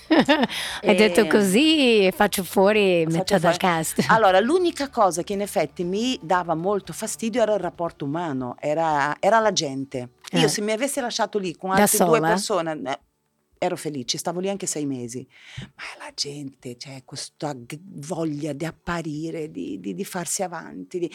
Hai 0.10 0.48
E- 0.82 0.96
detto 0.96 1.27
così 1.27 2.10
faccio 2.15 2.41
fuori 2.44 3.06
metà 3.08 3.38
dal 3.39 3.58
cast. 3.58 4.06
Allora, 4.08 4.39
l'unica 4.39 4.89
cosa 4.89 5.22
che 5.22 5.34
in 5.34 5.41
effetti 5.41 5.84
mi 5.84 6.17
dava 6.22 6.56
molto 6.56 6.94
fastidio 6.94 7.41
era 7.41 7.53
il 7.56 7.60
rapporto 7.60 8.06
umano, 8.06 8.56
era, 8.60 9.15
era 9.20 9.39
la 9.39 9.51
gente. 9.51 10.10
Io 10.32 10.46
Eh. 10.46 10.48
se 10.48 10.62
mi 10.62 10.72
avessi 10.72 11.01
lasciato 11.01 11.38
lì 11.38 11.56
con 11.58 11.72
altre 11.72 12.06
due 12.06 12.22
persone, 12.22 12.79
eh, 12.86 13.00
ero 13.59 13.75
felice, 13.75 14.17
stavo 14.17 14.39
lì 14.39 14.49
anche 14.49 14.65
sei 14.65 14.85
mesi. 14.85 15.27
Ma 15.75 16.05
la 16.05 16.11
gente, 16.15 16.77
cioè, 16.77 17.01
questa 17.05 17.55
voglia 17.83 18.53
di 18.53 18.65
apparire, 18.65 19.49
di, 19.51 19.79
di- 19.79 19.93
di 19.93 20.05
farsi 20.05 20.43
avanti. 20.43 20.99
di- 20.99 21.11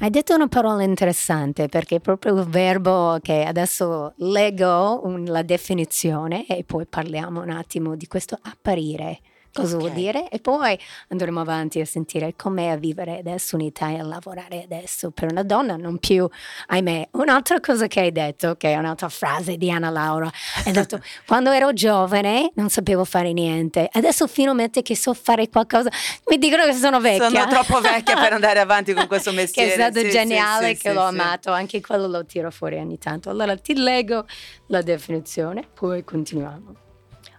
Hai 0.00 0.10
detto 0.10 0.32
una 0.34 0.46
parola 0.46 0.84
interessante 0.84 1.66
perché 1.68 1.96
è 1.96 2.00
proprio 2.00 2.38
il 2.38 2.46
verbo 2.46 3.18
che 3.20 3.42
adesso 3.42 4.12
leggo 4.18 5.00
un- 5.04 5.24
la 5.24 5.42
definizione 5.42 6.46
e 6.46 6.62
poi 6.62 6.86
parliamo 6.86 7.42
un 7.42 7.50
attimo 7.50 7.96
di 7.96 8.06
questo 8.06 8.38
apparire. 8.40 9.20
Cosa 9.60 9.76
vuol 9.76 9.90
Ok. 9.90 9.96
dire? 9.96 10.28
E 10.28 10.38
poi 10.40 10.78
andremo 11.08 11.40
avanti 11.40 11.80
a 11.80 11.84
sentire 11.84 12.34
com'è 12.36 12.66
a 12.68 12.76
vivere 12.76 13.18
adesso 13.18 13.56
in 13.56 13.62
Italia, 13.62 14.00
a 14.02 14.04
lavorare 14.06 14.62
adesso 14.62 15.10
per 15.10 15.30
una 15.30 15.42
donna, 15.42 15.76
non 15.76 15.98
più, 15.98 16.28
ahimè. 16.66 17.08
Un'altra 17.12 17.60
cosa 17.60 17.86
che 17.86 18.00
hai 18.00 18.12
detto, 18.12 18.56
che 18.56 18.72
è 18.72 18.76
un'altra 18.76 19.08
frase 19.08 19.56
di 19.56 19.70
Anna 19.70 19.90
Laura, 19.90 20.30
hai 20.64 20.72
detto 20.72 21.00
quando 21.26 21.50
ero 21.50 21.72
giovane 21.72 22.50
non 22.54 22.68
sapevo 22.68 23.04
fare 23.04 23.32
niente, 23.32 23.88
adesso 23.92 24.26
finalmente 24.26 24.82
che 24.82 24.94
so 24.96 25.14
fare 25.14 25.48
qualcosa, 25.48 25.90
mi 26.28 26.38
dicono 26.38 26.64
che 26.64 26.72
sono 26.74 27.00
vecchia. 27.00 27.28
Sono 27.28 27.46
troppo 27.48 27.80
vecchia 27.80 28.16
per 28.16 28.32
andare 28.38 28.60
avanti 28.60 28.92
con 28.94 29.06
questo 29.06 29.30
che 29.30 29.36
mestiere. 29.36 29.70
è 29.70 29.74
stato 29.74 30.00
Sì, 30.00 30.10
geniale, 30.10 30.74
sì, 30.74 30.82
che 30.82 30.88
sì, 30.90 30.94
l'ho 30.94 31.08
sì. 31.08 31.14
amato, 31.14 31.50
anche 31.52 31.80
quello 31.80 32.06
lo 32.06 32.24
tiro 32.24 32.50
fuori 32.50 32.76
ogni 32.76 32.98
tanto. 32.98 33.30
Allora 33.30 33.56
ti 33.56 33.74
leggo 33.74 34.24
la 34.68 34.82
definizione, 34.82 35.66
poi 35.74 36.04
continuiamo. 36.04 36.74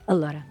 Allora, 0.06 0.44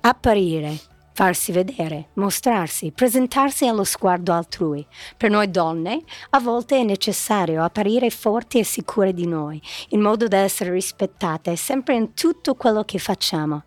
apparire, 0.00 0.78
farsi 1.14 1.52
vedere, 1.52 2.08
mostrarsi, 2.14 2.90
presentarsi 2.90 3.66
allo 3.68 3.84
sguardo 3.84 4.32
altrui. 4.32 4.84
Per 5.16 5.30
noi 5.30 5.48
donne 5.48 6.02
a 6.30 6.40
volte 6.40 6.76
è 6.76 6.82
necessario 6.82 7.62
apparire 7.62 8.10
forti 8.10 8.58
e 8.58 8.64
sicure 8.64 9.14
di 9.14 9.26
noi, 9.26 9.62
in 9.90 10.00
modo 10.00 10.26
da 10.26 10.38
essere 10.38 10.72
rispettate 10.72 11.54
sempre 11.54 11.94
in 11.94 12.14
tutto 12.14 12.56
quello 12.56 12.82
che 12.82 12.98
facciamo. 12.98 13.62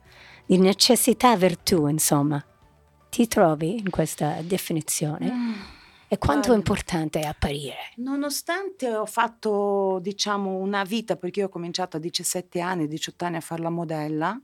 Di 0.45 0.57
necessità 0.57 1.35
virtù, 1.37 1.87
insomma. 1.87 2.43
Ti 3.09 3.27
trovi 3.27 3.77
in 3.77 3.89
questa 3.89 4.35
definizione? 4.41 5.31
Mm. 5.31 5.53
E 6.09 6.17
quanto 6.17 6.51
è 6.51 6.55
importante 6.55 7.21
apparire? 7.21 7.91
Nonostante 7.97 8.93
ho 8.93 9.05
fatto, 9.05 9.99
diciamo, 10.01 10.55
una 10.55 10.83
vita, 10.83 11.15
perché 11.15 11.41
io 11.41 11.45
ho 11.45 11.49
cominciato 11.49 11.97
a 11.97 11.99
17 11.99 12.59
anni, 12.59 12.87
18 12.87 13.25
anni 13.25 13.37
a 13.37 13.41
fare 13.41 13.61
la 13.61 13.69
modella 13.69 14.39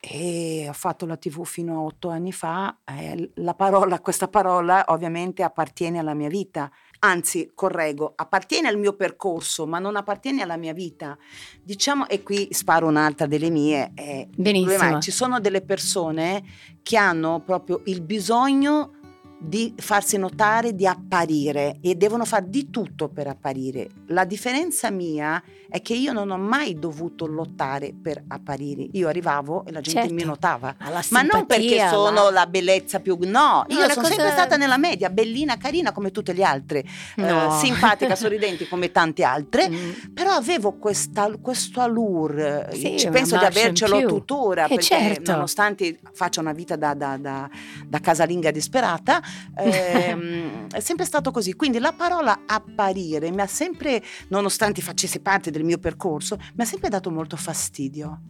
e 0.00 0.66
ho 0.68 0.72
fatto 0.72 1.06
la 1.06 1.16
tv 1.16 1.44
fino 1.44 1.74
a 1.78 1.82
8 1.82 2.08
anni 2.08 2.32
fa, 2.32 2.78
eh, 2.84 3.32
la 3.36 3.54
parola, 3.54 3.98
questa 4.00 4.28
parola 4.28 4.84
ovviamente 4.88 5.42
appartiene 5.42 5.98
alla 5.98 6.14
mia 6.14 6.28
vita. 6.28 6.70
Anzi, 7.00 7.50
correggo, 7.54 8.12
appartiene 8.14 8.68
al 8.68 8.78
mio 8.78 8.94
percorso, 8.94 9.66
ma 9.66 9.78
non 9.78 9.96
appartiene 9.96 10.42
alla 10.42 10.56
mia 10.56 10.72
vita. 10.72 11.16
Diciamo, 11.62 12.08
e 12.08 12.22
qui 12.22 12.48
sparo 12.50 12.86
un'altra 12.86 13.26
delle 13.26 13.50
mie. 13.50 13.92
eh, 13.94 14.28
Benissimo. 14.36 15.00
ci 15.00 15.10
sono 15.10 15.40
delle 15.40 15.62
persone 15.62 16.44
che 16.82 16.96
hanno 16.96 17.40
proprio 17.40 17.82
il 17.86 18.00
bisogno 18.00 18.97
di 19.40 19.72
farsi 19.76 20.16
notare, 20.16 20.74
di 20.74 20.86
apparire 20.86 21.78
e 21.80 21.94
devono 21.94 22.24
fare 22.24 22.46
di 22.48 22.70
tutto 22.70 23.08
per 23.08 23.28
apparire. 23.28 23.88
La 24.08 24.24
differenza 24.24 24.90
mia 24.90 25.40
è 25.70 25.80
che 25.80 25.94
io 25.94 26.12
non 26.12 26.30
ho 26.30 26.38
mai 26.38 26.74
dovuto 26.78 27.26
lottare 27.26 27.94
per 28.00 28.22
apparire. 28.26 28.88
Io 28.92 29.06
arrivavo 29.06 29.64
e 29.66 29.70
la 29.72 29.80
gente 29.80 30.00
Certo. 30.00 30.14
mi 30.14 30.24
notava. 30.24 30.74
Alla 30.78 31.02
Ma 31.10 31.22
non 31.22 31.46
perché 31.46 31.62
simpatia, 31.68 31.88
sono 31.90 32.24
la- 32.24 32.30
la 32.30 32.46
bellezza 32.46 33.00
più... 33.00 33.16
No, 33.20 33.26
No, 33.28 33.64
io 33.68 33.80
sono 33.82 33.94
cosa- 33.94 34.06
sempre 34.08 34.30
stata 34.32 34.56
nella 34.56 34.76
media, 34.78 35.08
bellina, 35.10 35.56
carina 35.56 35.92
come 35.92 36.10
tutte 36.10 36.32
le 36.32 36.42
altre, 36.42 36.80
eh, 36.80 37.22
No. 37.22 37.50
simpatica, 37.62 38.16
sorridenti 38.16 38.66
come 38.66 38.90
tante 38.90 39.22
altre. 39.22 39.68
Mm. 39.70 39.90
Però 40.14 40.32
avevo 40.32 40.72
questa, 40.78 41.30
questo 41.40 41.80
allure, 41.80 42.68
Sì, 42.72 43.08
penso 43.10 43.36
di 43.38 43.44
avercelo 43.44 44.04
tuttora, 44.06 44.64
Eh, 44.64 44.68
perché 44.68 44.82
certo. 44.82 45.30
nonostante 45.32 45.98
faccia 46.12 46.40
una 46.40 46.52
vita 46.52 46.74
da, 46.76 46.94
da- 46.94 47.16
da- 47.16 47.48
da 47.86 48.00
casalinga 48.00 48.50
disperata, 48.50 49.20
ehm, 49.56 50.66
è 50.72 50.80
sempre 50.80 51.04
stato 51.04 51.30
così. 51.30 51.54
Quindi 51.54 51.78
la 51.78 51.92
parola 51.92 52.42
apparire 52.46 53.30
mi 53.30 53.40
ha 53.40 53.46
sempre, 53.46 54.02
nonostante 54.28 54.82
facesse 54.82 55.20
parte 55.20 55.50
del 55.50 55.64
mio 55.64 55.78
percorso, 55.78 56.36
mi 56.36 56.62
ha 56.62 56.66
sempre 56.66 56.88
dato 56.88 57.10
molto 57.10 57.36
fastidio. 57.36 58.20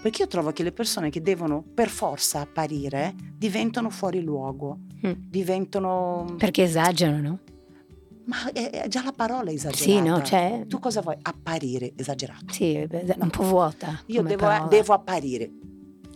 Perché 0.00 0.22
io 0.22 0.28
trovo 0.28 0.52
che 0.52 0.62
le 0.62 0.72
persone 0.72 1.10
che 1.10 1.20
devono 1.20 1.64
per 1.74 1.88
forza 1.88 2.40
apparire 2.40 3.14
diventano 3.36 3.90
fuori 3.90 4.22
luogo, 4.22 4.78
Mm. 5.06 5.12
diventano... 5.28 6.36
Perché 6.38 6.62
esagerano? 6.62 7.40
Ma 8.24 8.50
è, 8.52 8.86
già 8.88 9.04
la 9.04 9.12
parola 9.12 9.50
esagerata. 9.50 9.76
Sì, 9.76 10.00
no, 10.00 10.22
cioè... 10.22 10.64
Tu 10.66 10.78
cosa 10.78 11.00
vuoi? 11.00 11.16
Apparire 11.20 11.92
esagerato. 11.96 12.52
Sì, 12.52 12.74
è 12.74 13.16
un 13.18 13.30
po' 13.30 13.44
vuota. 13.44 14.00
Io 14.06 14.22
devo, 14.22 14.48
devo 14.68 14.94
apparire. 14.94 15.50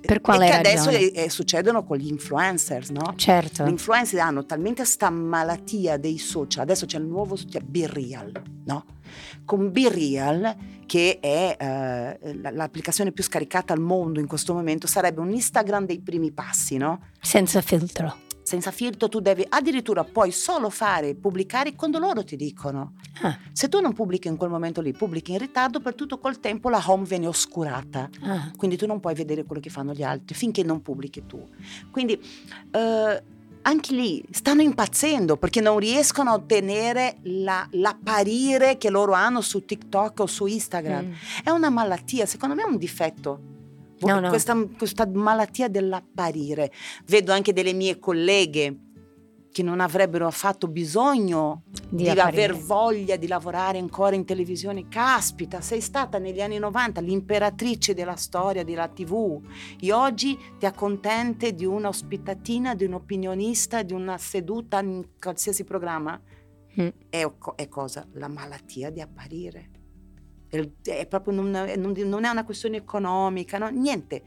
Per 0.01 0.21
quale 0.21 0.47
e 0.47 0.51
che 0.51 0.57
adesso 0.57 0.91
ragione? 0.91 1.11
eh, 1.11 1.25
eh, 1.25 1.31
succedono 1.31 1.85
con 1.85 1.97
gli 1.97 2.09
influencers, 2.09 2.91
no? 2.91 3.15
Certo. 3.17 3.65
Gli 3.65 3.71
influencer 3.71 4.21
hanno 4.21 4.45
talmente 4.45 4.85
sta 4.85 5.11
malattia 5.11 5.97
dei 5.97 6.19
social, 6.19 6.63
adesso 6.63 6.87
c'è 6.87 6.99
il 6.99 7.05
nuovo, 7.07 7.37
cioè 7.37 7.61
Be 7.61 7.87
Real, 7.87 8.33
no? 8.65 8.85
Con 9.45 9.73
Be 9.73 9.89
Real, 9.89 10.57
che 10.87 11.19
è 11.21 11.57
eh, 12.21 12.35
l'applicazione 12.53 13.13
più 13.13 13.23
scaricata 13.23 13.73
al 13.73 13.81
mondo 13.81 14.21
in 14.21 14.27
questo 14.27 14.55
momento, 14.55 14.87
sarebbe 14.87 15.21
un 15.21 15.31
Instagram 15.31 15.87
dei 15.87 16.01
primi 16.01 16.33
passi, 16.33 16.77
no? 16.77 17.01
Senza 17.21 17.61
filtro. 17.61 18.29
Senza 18.51 18.73
filtro 18.73 19.09
tu 19.09 19.21
devi 19.21 19.47
addirittura 19.49 20.03
puoi 20.03 20.33
solo 20.33 20.71
fare, 20.71 21.15
pubblicare 21.15 21.77
quando 21.77 22.01
loro 22.01 22.25
ti 22.25 22.35
dicono. 22.35 22.95
Ah, 23.23 23.39
Se 23.53 23.69
tu 23.69 23.79
non 23.79 23.93
pubblichi 23.93 24.27
in 24.27 24.37
quel 24.37 24.51
momento 24.51 24.81
lì, 24.81 24.91
pubblichi 24.93 25.31
in 25.31 25.39
ritardo, 25.39 25.79
per 25.79 25.95
tutto 25.95 26.19
quel 26.19 26.41
tempo 26.41 26.69
la 26.69 26.83
home 26.85 27.05
viene 27.05 27.29
oscurata. 27.29 28.11
ah. 28.23 28.51
Quindi 28.57 28.77
tu 28.77 28.87
non 28.87 28.99
puoi 28.99 29.15
vedere 29.15 29.45
quello 29.45 29.63
che 29.63 29.71
fanno 29.71 29.93
gli 29.93 30.03
altri 30.03 30.35
finché 30.35 30.65
non 30.65 30.83
pubblichi 30.83 31.27
tu. 31.27 31.49
Quindi 31.93 32.21
eh, 32.73 33.23
anche 33.63 33.95
lì 33.95 34.21
stanno 34.33 34.63
impazzendo 34.63 35.37
perché 35.37 35.61
non 35.61 35.79
riescono 35.79 36.31
a 36.31 36.35
ottenere 36.35 37.19
la- 37.23 37.69
l'apparire 37.71 38.79
che 38.79 38.91
loro 38.91 39.13
hanno 39.13 39.43
su 39.43 39.65
TikTok 39.65 40.19
o 40.21 40.27
su 40.27 40.47
Instagram. 40.47 41.05
Mm. 41.07 41.13
È 41.45 41.51
una 41.51 41.71
malattia, 41.71 42.27
secondo 42.27 42.57
me 42.57 42.63
è 42.63 42.67
un 42.67 42.79
difetto. 42.79 43.50
No, 44.01 44.21
no. 44.21 44.29
Questa, 44.29 44.57
questa 44.77 45.07
malattia 45.07 45.69
dell'apparire. 45.69 46.73
Vedo 47.07 47.33
anche 47.33 47.53
delle 47.53 47.73
mie 47.73 47.99
colleghe 47.99 48.77
che 49.53 49.63
non 49.63 49.81
avrebbero 49.81 50.27
affatto 50.27 50.69
bisogno 50.69 51.65
Di 51.89 52.05
di, 52.05 52.09
aver 52.09 52.55
voglia 52.57 53.17
di 53.17 53.27
lavorare 53.27 53.79
ancora 53.79 54.15
in 54.15 54.25
televisione. 54.25 54.89
Caspita, 54.89 55.61
sei 55.61 55.81
stata 55.81 56.19
negli 56.19 56.41
anni 56.41 56.59
90 56.59 57.01
l'imperatrice 57.01 57.95
della 57.95 58.17
storia 58.17 58.65
della 58.65 58.89
TV 58.89 59.41
e 59.81 59.93
oggi 59.93 60.39
ti 60.59 60.67
accontenti 60.67 61.55
di 61.55 61.65
una 61.65 61.89
ospitatina, 61.89 62.75
di 62.75 62.85
un 62.85 62.95
opinionista, 62.95 63.83
di 63.83 63.93
una 63.93 64.19
seduta 64.19 64.81
in 64.81 65.05
qualsiasi 65.19 65.65
programma? 65.65 66.21
Mm. 66.81 66.89
È, 67.09 67.31
è 67.57 67.69
cosa? 67.69 68.07
La 68.13 68.29
malattia 68.29 68.91
di 68.91 69.01
apparire. 69.01 69.80
È, 70.51 71.07
proprio 71.07 71.33
non, 71.35 71.55
è- 71.55 71.77
non 71.77 72.25
è 72.25 72.29
una 72.29 72.45
questione 72.45 72.77
economica, 72.79 73.57
no? 73.59 73.69
niente. 73.69 74.23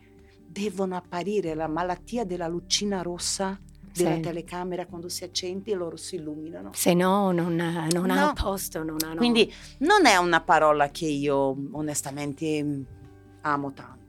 Devono 0.47 0.95
apparire 0.95 1.53
la 1.55 1.67
malattia 1.67 2.23
della 2.25 2.47
lucina 2.47 3.01
rossa 3.01 3.59
della 3.91 4.15
Sì. 4.15 4.19
telecamera 4.21 4.85
quando 4.87 5.09
si 5.09 5.23
accende 5.23 5.71
e 5.71 5.75
loro 5.75 5.97
si 5.97 6.15
illuminano. 6.15 6.71
Se 6.73 6.93
no, 6.93 7.31
non, 7.31 7.55
non 7.55 8.05
No. 8.05 8.13
hanno 8.13 8.33
posto, 8.33 8.83
non 8.83 8.97
hanno... 9.03 9.15
Quindi 9.17 9.51
non 9.79 10.05
è 10.05 10.15
una 10.17 10.41
parola 10.41 10.89
che 10.89 11.05
io 11.05 11.55
onestamente 11.71 12.85
amo 13.41 13.73
tanto. 13.73 14.01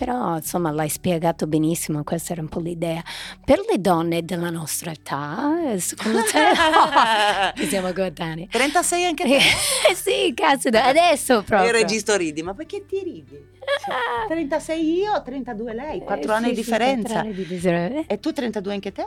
Però, 0.00 0.36
insomma, 0.36 0.70
l'hai 0.70 0.88
spiegato 0.88 1.46
benissimo, 1.46 2.02
questa 2.04 2.32
era 2.32 2.40
un 2.40 2.48
po' 2.48 2.58
l'idea. 2.60 3.02
Per 3.44 3.58
le 3.70 3.78
donne 3.82 4.24
della 4.24 4.48
nostra 4.48 4.92
età, 4.92 5.72
eh, 5.72 5.78
secondo 5.78 6.22
te... 6.22 6.38
Che 7.60 7.66
siamo 7.66 7.92
coetanei. 7.92 8.48
36 8.48 9.04
anche 9.04 9.24
te? 9.28 9.38
Sì, 9.94 10.32
cazzo, 10.34 10.68
adesso 10.68 11.42
proprio. 11.42 11.68
Il 11.68 11.74
registro 11.82 12.16
ridi, 12.16 12.42
ma 12.42 12.54
perché 12.54 12.86
ti 12.86 13.02
ridi? 13.04 13.36
Cioè, 13.84 13.94
36 14.28 14.90
io, 14.94 15.22
32 15.22 15.74
lei, 15.74 15.98
4 16.00 16.32
Eh, 16.32 16.34
anni 16.34 16.44
sì, 16.44 16.50
di 16.50 16.56
differenza. 16.56 17.02
quattro 17.12 17.18
anni 17.28 17.34
di 17.34 17.46
differenza. 17.46 18.04
E 18.08 18.18
tu 18.20 18.32
32 18.32 18.72
anche 18.72 18.92
te? 18.92 19.06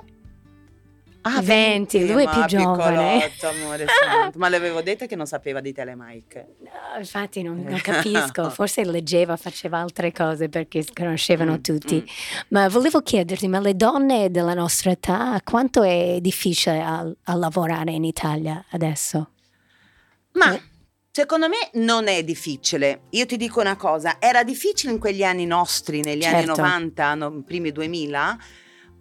Ah, 1.26 1.42
20, 1.42 2.06
lui 2.12 2.26
è 2.26 2.30
più 2.30 2.44
giovane. 2.46 3.30
amore 3.42 3.86
santo. 3.88 4.38
Ma 4.40 4.50
le 4.50 4.58
avevo 4.58 4.82
detto 4.82 5.06
che 5.06 5.16
non 5.16 5.26
sapeva 5.26 5.62
di 5.62 5.72
Telemike. 5.72 6.56
No, 6.60 7.00
infatti 7.00 7.42
non, 7.42 7.62
non 7.62 7.80
capisco, 7.82 8.50
forse 8.50 8.84
leggeva, 8.84 9.38
faceva 9.38 9.78
altre 9.80 10.12
cose 10.12 10.50
perché 10.50 10.86
conoscevano 10.94 11.54
Mm, 11.54 11.62
tutti. 11.62 11.96
mm. 11.96 12.06
Ma 12.50 12.68
volevo 12.68 13.02
chiederti, 13.02 13.48
ma 13.48 13.60
le 13.60 13.76
donne 13.76 14.32
della 14.32 14.54
nostra 14.54 14.92
età, 14.92 15.40
quanto 15.44 15.82
è 15.84 16.18
difficile 16.20 16.82
a, 16.82 17.10
a 17.24 17.36
lavorare 17.36 17.92
in 17.92 18.04
Italia 18.04 18.64
adesso? 18.72 19.30
Ma 20.34 20.54
Eh. 20.54 20.62
secondo 21.12 21.48
me 21.48 21.70
non 21.74 22.08
è 22.08 22.24
difficile. 22.24 23.04
Io 23.12 23.26
ti 23.26 23.38
dico 23.38 23.62
una 23.62 23.76
cosa, 23.78 24.18
era 24.20 24.44
difficile 24.44 24.92
in 24.92 25.00
quegli 25.00 25.24
anni 25.24 25.46
nostri, 25.46 26.02
negli 26.02 26.26
anni 26.26 26.46
Certo. 26.46 26.62
90, 26.62 27.16
no, 27.16 27.42
primi 27.46 27.72
2000. 27.72 28.38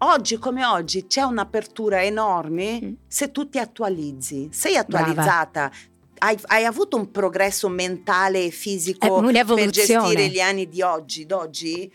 Oggi 0.05 0.37
come 0.39 0.65
oggi 0.65 1.07
c'è 1.07 1.23
un'apertura 1.23 2.03
enorme 2.03 2.81
Mm. 2.83 2.93
se 3.07 3.31
tu 3.31 3.49
ti 3.49 3.59
attualizzi. 3.59 4.49
Sei 4.51 4.77
attualizzata, 4.77 5.71
hai, 6.19 6.37
hai 6.47 6.65
avuto 6.65 6.97
un 6.97 7.11
progresso 7.13 7.69
mentale 7.69 8.45
e 8.45 8.51
fisico 8.51 9.15
per 9.15 9.25
un'evoluzione. 9.25 10.03
gestire 10.09 10.29
gli 10.29 10.41
anni 10.41 10.69
di 10.69 10.83
oggi, 10.83 11.25
d'oggi, 11.25 11.93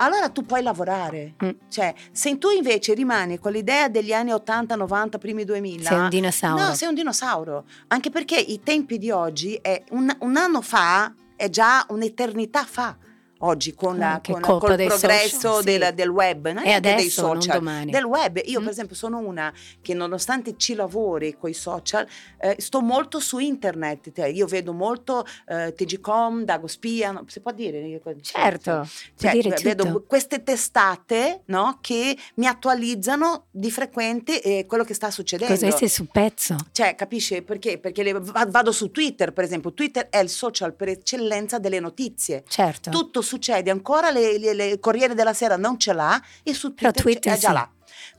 allora 0.00 0.28
tu 0.28 0.44
puoi 0.44 0.62
lavorare. 0.62 1.34
Mm. 1.44 1.50
Cioè, 1.68 1.94
se 2.10 2.36
tu 2.38 2.50
invece 2.50 2.94
rimani 2.94 3.38
con 3.38 3.52
l'idea 3.52 3.88
degli 3.88 4.12
anni 4.12 4.32
80, 4.32 4.74
90, 4.74 5.18
primi 5.18 5.44
2000, 5.44 5.88
Sei 5.88 5.98
un 5.98 6.08
dinosauro. 6.08 6.62
No, 6.66 6.74
sei 6.74 6.88
un 6.88 6.94
dinosauro. 6.94 7.64
Anche 7.88 8.10
perché 8.10 8.36
i 8.36 8.60
tempi 8.64 8.98
di 8.98 9.10
oggi, 9.12 9.54
è 9.54 9.84
un, 9.90 10.12
un 10.20 10.36
anno 10.36 10.62
fa, 10.62 11.14
è 11.36 11.48
già 11.48 11.84
un'eternità 11.90 12.64
fa. 12.64 12.96
Oggi 13.40 13.74
con, 13.74 13.98
la, 13.98 14.14
Ah, 14.14 14.20
che 14.20 14.32
con, 14.32 14.58
col 14.58 14.74
dei 14.74 14.86
progresso 14.88 15.38
social, 15.38 15.58
sì. 15.60 15.64
del, 15.78 15.94
del 15.94 16.08
web, 16.08 16.48
non 16.48 16.62
E 16.64 16.80
dei 16.80 16.92
adesso, 16.92 17.22
non 17.32 17.40
social, 17.40 17.84
del 17.84 18.04
web. 18.04 18.40
Io, 18.44 18.58
Mm. 18.58 18.62
per 18.64 18.72
esempio, 18.72 18.96
sono 18.96 19.18
una 19.18 19.52
che 19.80 19.94
nonostante 19.94 20.56
ci 20.56 20.74
lavori 20.74 21.36
con 21.38 21.48
i 21.48 21.54
social, 21.54 22.06
eh, 22.40 22.56
sto 22.58 22.80
molto 22.80 23.20
su 23.20 23.38
internet. 23.38 24.10
Io 24.32 24.46
vedo 24.46 24.72
molto 24.72 25.24
eh, 25.46 25.72
TGCom, 25.72 26.42
Dagospia, 26.44 27.22
si 27.26 27.40
può 27.40 27.52
dire? 27.52 28.00
Certo, 28.22 28.88
Cioè, 29.16 29.30
dire 29.32 29.54
vedo 29.62 30.04
queste 30.06 30.42
testate 30.42 31.42
no, 31.46 31.78
che 31.80 32.16
mi 32.34 32.46
attualizzano 32.46 33.46
di 33.50 33.70
frequente 33.70 34.42
eh, 34.42 34.66
quello 34.66 34.84
che 34.84 34.94
sta 34.94 35.10
succedendo. 35.10 35.54
Cos'è 35.54 35.70
sei 35.70 35.88
sul 35.88 36.08
pezzo? 36.10 36.56
Cioè, 36.72 36.94
capisci 36.94 37.40
perché? 37.42 37.78
Perché 37.78 38.02
le- 38.02 38.14
va- 38.14 38.46
vado 38.48 38.72
su 38.72 38.90
Twitter, 38.90 39.32
per 39.32 39.44
esempio. 39.44 39.72
Twitter 39.72 40.08
è 40.08 40.18
il 40.18 40.28
social 40.28 40.74
per 40.74 40.88
eccellenza 40.88 41.58
delle 41.58 41.80
notizie. 41.80 42.42
Certo. 42.48 42.90
Tutto 42.90 43.22
succede, 43.28 43.70
ancora 43.70 44.10
le, 44.10 44.38
le- 44.38 44.54
le- 44.54 44.78
Corriere 44.78 45.14
della 45.14 45.32
Sera 45.34 45.56
non 45.56 45.78
ce 45.78 45.92
l'ha 45.92 46.20
e 46.42 46.52
su 46.54 46.74
Però 46.74 46.90
Twitter, 46.90 47.02
Twitter 47.02 47.32
è 47.34 47.38
già 47.38 47.48
sì. 47.48 47.54
là. 47.54 47.72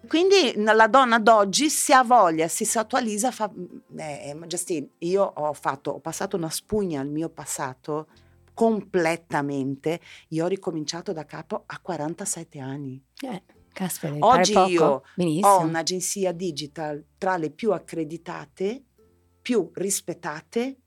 Quindi 0.08 0.54
la 0.56 0.88
donna 0.88 1.20
d'oggi 1.20 1.70
si 1.70 1.92
ha 1.92 2.04
voglia, 2.04 2.48
si, 2.48 2.64
si 2.64 2.78
attualizza, 2.78 3.32
fa... 3.32 3.52
Eh, 3.98 4.34
ma 4.34 4.46
Justine, 4.46 4.92
io 5.00 5.24
ho 5.24 5.54
fatto, 5.54 5.92
ho 5.92 6.00
passato 6.00 6.38
una 6.38 6.50
spugna 6.50 7.02
al 7.02 7.08
mio 7.10 7.30
passato 7.30 8.08
completamente. 8.54 10.00
Io 10.30 10.46
ho 10.46 10.48
ricominciato 10.48 11.12
da 11.14 11.26
capo 11.26 11.64
a 11.66 11.80
47 11.80 12.60
anni. 12.60 13.02
Eh, 13.22 13.44
caspita, 13.74 14.16
Oggi 14.20 14.54
io 14.54 15.04
Benissimo. 15.16 15.48
Ho 15.48 15.60
un'agenzia 15.62 16.32
digital 16.32 17.04
tra 17.18 17.38
le 17.38 17.50
più 17.52 17.72
accreditate, 17.74 18.84
più 19.42 19.70
rispettate 19.74 20.78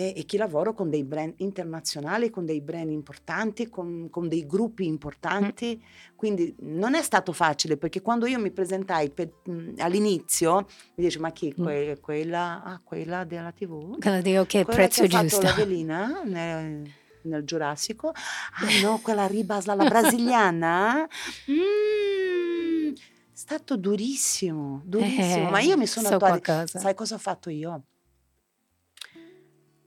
e, 0.00 0.14
e 0.16 0.24
chi 0.24 0.38
lavoro 0.38 0.72
con 0.72 0.88
dei 0.88 1.04
brand 1.04 1.34
internazionali, 1.38 2.30
con 2.30 2.46
dei 2.46 2.62
brand 2.62 2.90
importanti, 2.90 3.68
con, 3.68 4.08
con 4.08 4.28
dei 4.28 4.46
gruppi 4.46 4.86
importanti. 4.86 5.78
Quindi 6.16 6.54
non 6.60 6.94
è 6.94 7.02
stato 7.02 7.32
facile 7.34 7.76
perché 7.76 8.00
quando 8.00 8.24
io 8.24 8.38
mi 8.38 8.50
presentai 8.50 9.10
per- 9.10 9.30
mh, 9.44 9.74
all'inizio 9.78 10.66
mi 10.94 11.04
dice 11.04 11.18
ma 11.18 11.30
chi? 11.32 11.52
Mm. 11.58 11.62
Que- 11.62 11.98
quella, 12.00 12.62
ah, 12.62 12.80
quella 12.82 13.24
della 13.24 13.52
tv? 13.52 13.98
Quello 13.98 14.22
dico 14.22 14.44
che 14.46 14.64
Quella 14.64 14.78
prezzo 14.80 15.02
che 15.02 15.08
giusto. 15.08 15.28
fatto 15.42 15.42
la 15.42 15.52
velina 15.52 16.22
nel, 16.24 16.90
nel 17.24 17.44
Giurassico. 17.44 18.08
Ah 18.08 18.80
no, 18.82 19.00
quella 19.02 19.26
Ribas, 19.26 19.66
la 19.66 19.76
brasiliana. 19.76 21.06
Mm, 21.50 22.92
è 22.94 22.96
stato 23.32 23.76
durissimo, 23.76 24.80
durissimo. 24.84 25.48
Eh, 25.48 25.50
Ma 25.50 25.60
io 25.60 25.76
mi 25.76 25.86
sono 25.86 26.08
so 26.08 26.16
qualcosa. 26.18 26.78
Sai 26.78 26.94
cosa 26.94 27.16
ho 27.16 27.18
fatto 27.18 27.50
io? 27.50 27.82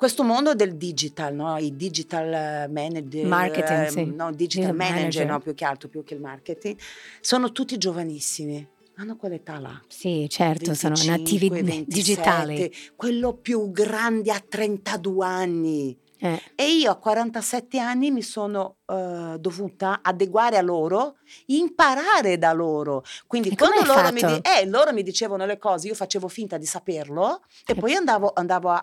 Questo 0.03 0.23
mondo 0.23 0.53
del 0.53 0.75
digital, 0.75 1.33
no? 1.33 1.57
i 1.57 1.77
digital 1.77 2.33
eh, 2.33 2.67
manager, 2.67 3.25
Marketing, 3.25 3.85
eh, 3.85 3.89
sì. 3.89 4.03
no, 4.03 4.33
digital 4.33 4.35
Digital 4.35 4.75
manager, 4.75 4.97
manager. 4.97 5.27
no, 5.27 5.39
più 5.39 5.53
che 5.53 5.63
altro, 5.63 5.87
più 5.87 6.03
che 6.03 6.13
il 6.13 6.19
marketing, 6.19 6.77
sono 7.21 7.53
tutti 7.53 7.77
giovanissimi, 7.77 8.67
hanno 8.95 9.15
quell'età 9.15 9.59
là. 9.59 9.81
Sì, 9.87 10.27
certo, 10.29 10.73
sono 10.73 10.95
25, 10.95 11.17
nativi 11.17 11.49
27, 11.49 11.85
digitali. 11.87 12.73
Quello 12.97 13.33
più 13.33 13.71
grande 13.71 14.33
ha 14.33 14.43
32 14.45 15.25
anni. 15.25 15.97
Eh, 16.19 16.41
E 16.55 16.71
io 16.71 16.91
a 16.91 16.95
47 16.95 17.79
anni 17.79 18.09
mi 18.11 18.21
sono 18.21 18.77
eh, 18.87 19.35
dovuta 19.39 19.99
adeguare 20.01 20.57
a 20.57 20.61
loro, 20.61 21.15
imparare 21.47 22.37
da 22.37 22.53
loro. 22.53 23.03
Quindi 23.27 23.49
E 23.49 23.55
quando 23.55 23.83
loro 23.83 24.11
mi, 24.11 24.21
di- 24.21 24.39
eh, 24.41 24.65
loro 24.65 24.93
mi 24.93 25.03
dicevano 25.03 25.45
le 25.45 25.57
cose, 25.57 25.87
io 25.87 25.95
facevo 25.95 26.27
finta 26.27 26.57
di 26.57 26.65
saperlo 26.65 27.41
e 27.65 27.73
Eh. 27.73 27.75
poi 27.75 27.93
andavo, 27.95 28.31
andavo 28.33 28.69
a, 28.69 28.79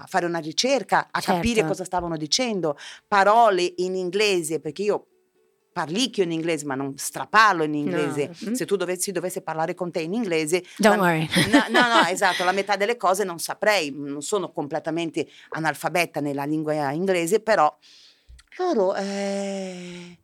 a 0.00 0.04
fare 0.08 0.26
una 0.26 0.38
ricerca, 0.40 1.08
a 1.10 1.20
capire 1.20 1.54
Certo. 1.54 1.68
cosa 1.68 1.84
stavano 1.84 2.16
dicendo, 2.16 2.76
parole 3.06 3.72
in 3.76 3.94
inglese, 3.96 4.60
perché 4.60 4.82
io 4.82 5.06
parlicchio 5.72 6.22
in 6.22 6.32
inglese, 6.32 6.64
ma 6.66 6.74
non 6.74 6.96
straparlo 6.96 7.62
in 7.64 7.74
inglese. 7.74 8.30
Mm. 8.48 8.52
Se 8.52 8.66
tu 8.66 8.76
dovessi, 8.76 9.10
dovessi 9.12 9.40
parlare 9.40 9.74
con 9.74 9.90
te 9.90 10.00
in 10.00 10.12
inglese, 10.12 10.62
Don't 10.76 10.96
la- 10.96 11.02
worry. 11.02 11.28
No, 11.50 11.64
no, 11.70 11.94
no, 11.94 12.06
esatto, 12.08 12.44
la 12.44 12.52
metà 12.52 12.76
delle 12.76 12.96
cose 12.96 13.24
non 13.24 13.38
saprei, 13.38 13.92
non 13.96 14.22
sono 14.22 14.50
completamente 14.52 15.26
analfabeta 15.50 16.20
nella 16.20 16.44
lingua 16.44 16.90
inglese, 16.92 17.40
però 17.40 17.74
loro, 18.58 18.94
eh, 18.94 20.18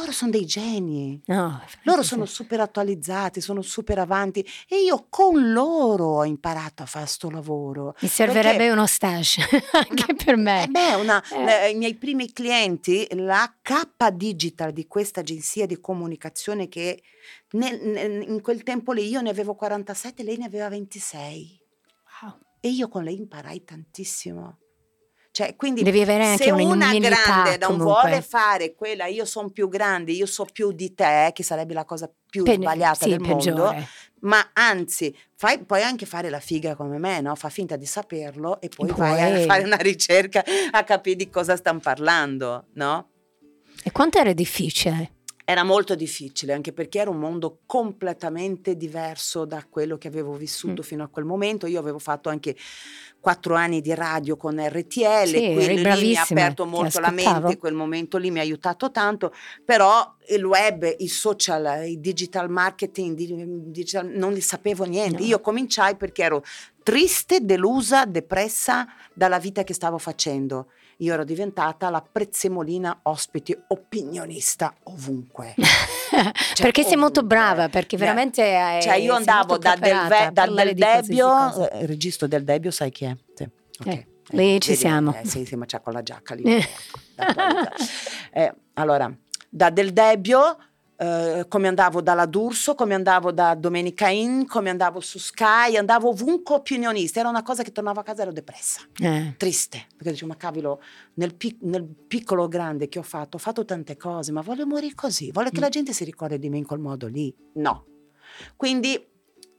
loro 0.00 0.12
sono 0.12 0.30
dei 0.30 0.44
geni. 0.46 1.20
No, 1.26 1.62
Loro 1.84 2.02
sono 2.02 2.24
super 2.26 2.60
attualizzati, 2.60 3.40
sono 3.40 3.62
super 3.62 3.98
avanti 3.98 4.44
e 4.68 4.82
io 4.82 5.06
con 5.08 5.52
loro 5.52 6.06
ho 6.16 6.24
imparato 6.24 6.82
a 6.82 6.86
fare 6.86 7.06
sto 7.06 7.30
lavoro. 7.30 7.94
Mi 8.00 8.08
servirebbe 8.08 8.56
Perché- 8.56 8.70
uno 8.72 8.86
stage 8.86 9.42
anche 9.72 10.14
per 10.14 10.36
me. 10.36 10.64
Eh 10.64 10.68
beh, 10.68 10.94
una- 10.94 11.22
Eh. 11.30 11.44
le- 11.44 11.70
i 11.70 11.74
miei 11.74 11.94
primi 11.94 12.32
clienti, 12.32 13.06
la 13.12 13.54
K 13.62 14.08
Digital 14.12 14.72
di 14.72 14.86
questa 14.86 15.20
agenzia 15.20 15.66
di 15.66 15.80
comunicazione 15.80 16.68
che 16.68 17.02
nel- 17.52 17.80
nel- 17.82 18.28
in 18.28 18.40
quel 18.42 18.62
tempo 18.62 18.92
lì 18.92 19.06
io 19.08 19.20
ne 19.20 19.30
avevo 19.30 19.54
47, 19.54 20.22
lei 20.22 20.36
ne 20.38 20.46
aveva 20.46 20.68
26 20.68 21.58
Wow. 22.22 22.38
e 22.60 22.68
io 22.68 22.88
con 22.88 23.04
lei 23.04 23.16
imparai 23.16 23.64
tantissimo. 23.64 24.58
Cioè, 25.32 25.54
quindi 25.54 25.82
Devi 25.84 26.00
avere 26.00 26.24
anche 26.26 26.42
se 26.44 26.50
una 26.50 26.92
grande 26.98 27.56
non 27.58 27.76
comunque. 27.78 27.84
vuole 27.84 28.20
fare 28.20 28.74
quella 28.74 29.06
io 29.06 29.24
sono 29.24 29.50
più 29.50 29.68
grande, 29.68 30.10
io 30.10 30.26
so 30.26 30.44
più 30.44 30.72
di 30.72 30.92
te, 30.92 31.30
che 31.32 31.44
sarebbe 31.44 31.72
la 31.72 31.84
cosa 31.84 32.10
più 32.28 32.42
Pe- 32.42 32.54
sbagliata 32.54 33.04
sì, 33.04 33.10
del 33.10 33.20
mondo, 33.20 33.36
peggiore. 33.36 33.86
ma 34.22 34.50
anzi, 34.54 35.16
fai, 35.36 35.64
puoi 35.64 35.82
anche 35.82 36.04
fare 36.04 36.30
la 36.30 36.40
figa 36.40 36.74
come 36.74 36.98
me, 36.98 37.20
no? 37.20 37.36
Fa 37.36 37.48
finta 37.48 37.76
di 37.76 37.86
saperlo 37.86 38.60
e 38.60 38.68
poi 38.70 38.88
E 38.88 38.92
vai 38.92 39.20
a 39.22 39.30
poi- 39.36 39.44
fare 39.46 39.62
una 39.62 39.76
ricerca 39.76 40.42
a 40.72 40.82
capire 40.82 41.14
di 41.16 41.30
cosa 41.30 41.54
stanno 41.56 41.78
parlando, 41.80 42.66
no? 42.74 43.10
E 43.84 43.92
quanto 43.92 44.18
era 44.18 44.32
difficile? 44.32 45.12
Era 45.44 45.64
molto 45.64 45.96
difficile, 45.96 46.52
anche 46.52 46.72
perché 46.72 47.00
era 47.00 47.10
un 47.10 47.18
mondo 47.18 47.60
completamente 47.66 48.76
diverso 48.76 49.44
da 49.44 49.64
quello 49.68 49.96
che 49.98 50.06
avevo 50.06 50.34
vissuto 50.34 50.82
Mm. 50.82 50.84
fino 50.84 51.02
a 51.02 51.08
quel 51.08 51.24
momento. 51.24 51.66
Io 51.66 51.80
avevo 51.80 51.98
fatto 51.98 52.28
anche 52.28 52.54
quattro 53.20 53.54
anni 53.54 53.80
di 53.80 53.94
radio 53.94 54.36
con 54.36 54.56
RTL, 54.58 55.26
Sì, 55.26 55.52
quindi 55.52 55.82
lì 55.82 56.08
mi 56.08 56.16
ha 56.16 56.22
aperto 56.22 56.64
molto 56.64 57.00
la 57.00 57.10
mente, 57.10 57.58
quel 57.58 57.74
momento 57.74 58.16
lì 58.16 58.30
mi 58.30 58.38
ha 58.38 58.42
aiutato 58.42 58.90
tanto, 58.90 59.32
però 59.64 60.16
il 60.28 60.44
web, 60.44 60.94
i 60.98 61.08
social, 61.08 61.86
il 61.86 62.00
digital 62.00 62.48
marketing, 62.48 63.14
di- 63.14 63.70
digital- 63.70 64.08
non 64.08 64.32
li 64.32 64.40
sapevo 64.40 64.84
niente. 64.84 65.20
No. 65.20 65.26
Io 65.26 65.40
cominciai 65.40 65.96
perché 65.96 66.22
ero 66.22 66.42
triste, 66.82 67.44
delusa, 67.44 68.06
depressa 68.06 68.86
dalla 69.12 69.38
vita 69.38 69.64
che 69.64 69.74
stavo 69.74 69.98
facendo. 69.98 70.68
Io 70.98 71.12
ero 71.12 71.24
diventata 71.24 71.90
la 71.90 72.02
prezzemolina 72.02 73.00
ospite 73.04 73.64
opinionista 73.68 74.74
ovunque. 74.84 75.54
perché 76.60 76.82
sei 76.82 76.96
molto 76.96 77.20
ovunque. 77.20 77.36
brava, 77.38 77.68
perché 77.68 77.96
Eh, 77.96 77.98
veramente 77.98 78.56
hai, 78.56 78.82
Cioè 78.82 78.94
io 78.96 79.14
andavo 79.14 79.58
da 79.58 79.76
del, 79.76 80.06
Ve- 80.08 80.30
da 80.32 80.46
del 80.46 80.74
Debbio, 80.74 81.70
eh, 81.70 81.80
il 81.82 81.86
registro 81.88 82.26
del 82.26 82.44
Debbio 82.44 82.70
sai 82.70 82.90
chi 82.90 83.04
è? 83.04 83.16
Sì. 83.34 83.48
ok. 83.80 83.86
Eh, 83.86 84.06
lì 84.32 84.60
ci 84.60 84.68
vedi, 84.70 84.80
siamo. 84.80 85.14
eh, 85.14 85.26
sì, 85.26 85.44
sì, 85.44 85.56
ma 85.56 85.64
c'ha 85.66 85.80
con 85.80 85.92
la 85.92 86.02
giacca 86.02 86.34
lì. 86.34 86.42
Eh, 88.32 88.52
allora, 88.74 89.12
da 89.48 89.70
Del 89.70 89.92
Debbio, 89.92 90.56
eh, 91.02 91.46
come 91.48 91.66
andavo 91.66 92.02
dalla 92.02 92.26
D'Urso, 92.26 92.74
come 92.74 92.92
andavo 92.92 93.32
da 93.32 93.54
Domenica 93.54 94.08
In, 94.08 94.46
come 94.46 94.68
andavo 94.68 95.00
su 95.00 95.18
Sky, 95.18 95.76
andavo 95.76 96.10
ovunque 96.10 96.56
opinionista. 96.56 97.20
Era 97.20 97.30
una 97.30 97.42
cosa 97.42 97.62
che 97.62 97.72
tornavo 97.72 98.00
a 98.00 98.02
casa 98.02 98.20
ero 98.22 98.32
depressa, 98.32 98.82
Eh, 99.00 99.34
triste, 99.38 99.86
perché 99.96 100.10
dicevo, 100.10 100.32
ma 100.32 100.36
cavolo, 100.36 100.82
nel, 101.14 101.34
pic- 101.34 101.62
nel 101.62 101.86
piccolo 101.86 102.48
grande 102.48 102.88
che 102.90 102.98
ho 102.98 103.02
fatto, 103.02 103.36
ho 103.38 103.40
fatto 103.40 103.64
tante 103.64 103.96
cose, 103.96 104.30
ma 104.30 104.42
voglio 104.42 104.66
morire 104.66 104.94
così, 104.94 105.30
voglio 105.32 105.48
che 105.50 105.58
Mm. 105.58 105.62
la 105.62 105.68
gente 105.70 105.92
si 105.94 106.04
ricordi 106.04 106.38
di 106.38 106.50
me 106.50 106.58
in 106.58 106.66
quel 106.66 106.80
modo 106.80 107.06
lì. 107.06 107.34
No. 107.54 107.86
Quindi 108.56 109.02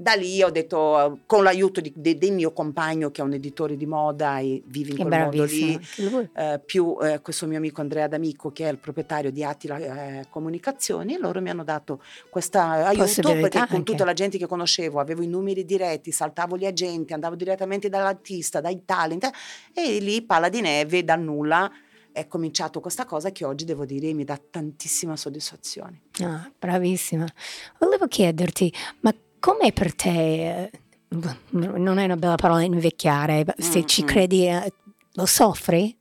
da 0.01 0.13
lì 0.13 0.41
ho 0.41 0.49
detto, 0.49 1.19
con 1.27 1.43
l'aiuto 1.43 1.79
di, 1.79 1.93
de, 1.95 2.17
del 2.17 2.33
mio 2.33 2.51
compagno 2.53 3.11
che 3.11 3.21
è 3.21 3.23
un 3.23 3.33
editore 3.33 3.77
di 3.77 3.85
moda 3.85 4.39
e 4.39 4.63
vive 4.65 4.89
in 4.89 4.95
Che 4.95 5.03
quel 5.03 5.19
mondo 5.19 5.43
lì, 5.43 5.79
eh, 6.33 6.59
più 6.65 6.97
eh, 7.01 7.21
questo 7.21 7.45
mio 7.45 7.57
amico 7.57 7.81
Andrea 7.81 8.07
D'Amico 8.07 8.51
che 8.51 8.67
è 8.67 8.71
il 8.71 8.77
proprietario 8.77 9.31
di 9.31 9.43
Attila 9.43 9.77
eh, 9.77 10.25
Comunicazioni, 10.29 11.17
loro 11.17 11.39
mi 11.39 11.51
hanno 11.51 11.63
dato 11.63 12.01
questo 12.29 12.57
aiuto 12.57 13.31
perché 13.33 13.59
con 13.59 13.67
anche. 13.69 13.83
tutta 13.83 14.03
la 14.03 14.13
gente 14.13 14.39
che 14.39 14.47
conoscevo 14.47 14.99
avevo 14.99 15.21
i 15.21 15.27
numeri 15.27 15.65
diretti, 15.65 16.11
saltavo 16.11 16.57
gli 16.57 16.65
agenti, 16.65 17.13
andavo 17.13 17.35
direttamente 17.35 17.87
dall'artista, 17.87 18.59
dai 18.59 18.83
talent 18.83 19.29
e 19.73 19.99
lì 19.99 20.23
palla 20.23 20.49
di 20.49 20.61
neve 20.61 21.03
dal 21.03 21.21
nulla 21.21 21.71
è 22.11 22.27
cominciato 22.27 22.79
questa 22.79 23.05
cosa 23.05 23.31
che 23.31 23.45
oggi 23.45 23.65
devo 23.65 23.85
dire 23.85 24.11
mi 24.13 24.23
dà 24.23 24.37
tantissima 24.49 25.15
soddisfazione. 25.15 26.01
Ah, 26.21 26.51
bravissima. 26.57 27.25
Volevo 27.79 28.07
chiederti, 28.07 28.73
ma 29.01 29.13
com'è 29.41 29.73
per 29.73 29.93
te, 29.93 30.63
eh, 30.63 30.71
non 31.49 31.97
è 31.97 32.06
una 32.06 32.15
bella 32.15 32.36
parola 32.36 32.62
invecchiare, 32.62 33.43
se 33.58 33.86
ci 33.86 34.04
Mm, 34.04 34.06
mm. 34.06 34.08
credi, 34.08 34.47
eh, 34.47 34.73
lo 35.13 35.25
soffri? 35.25 35.93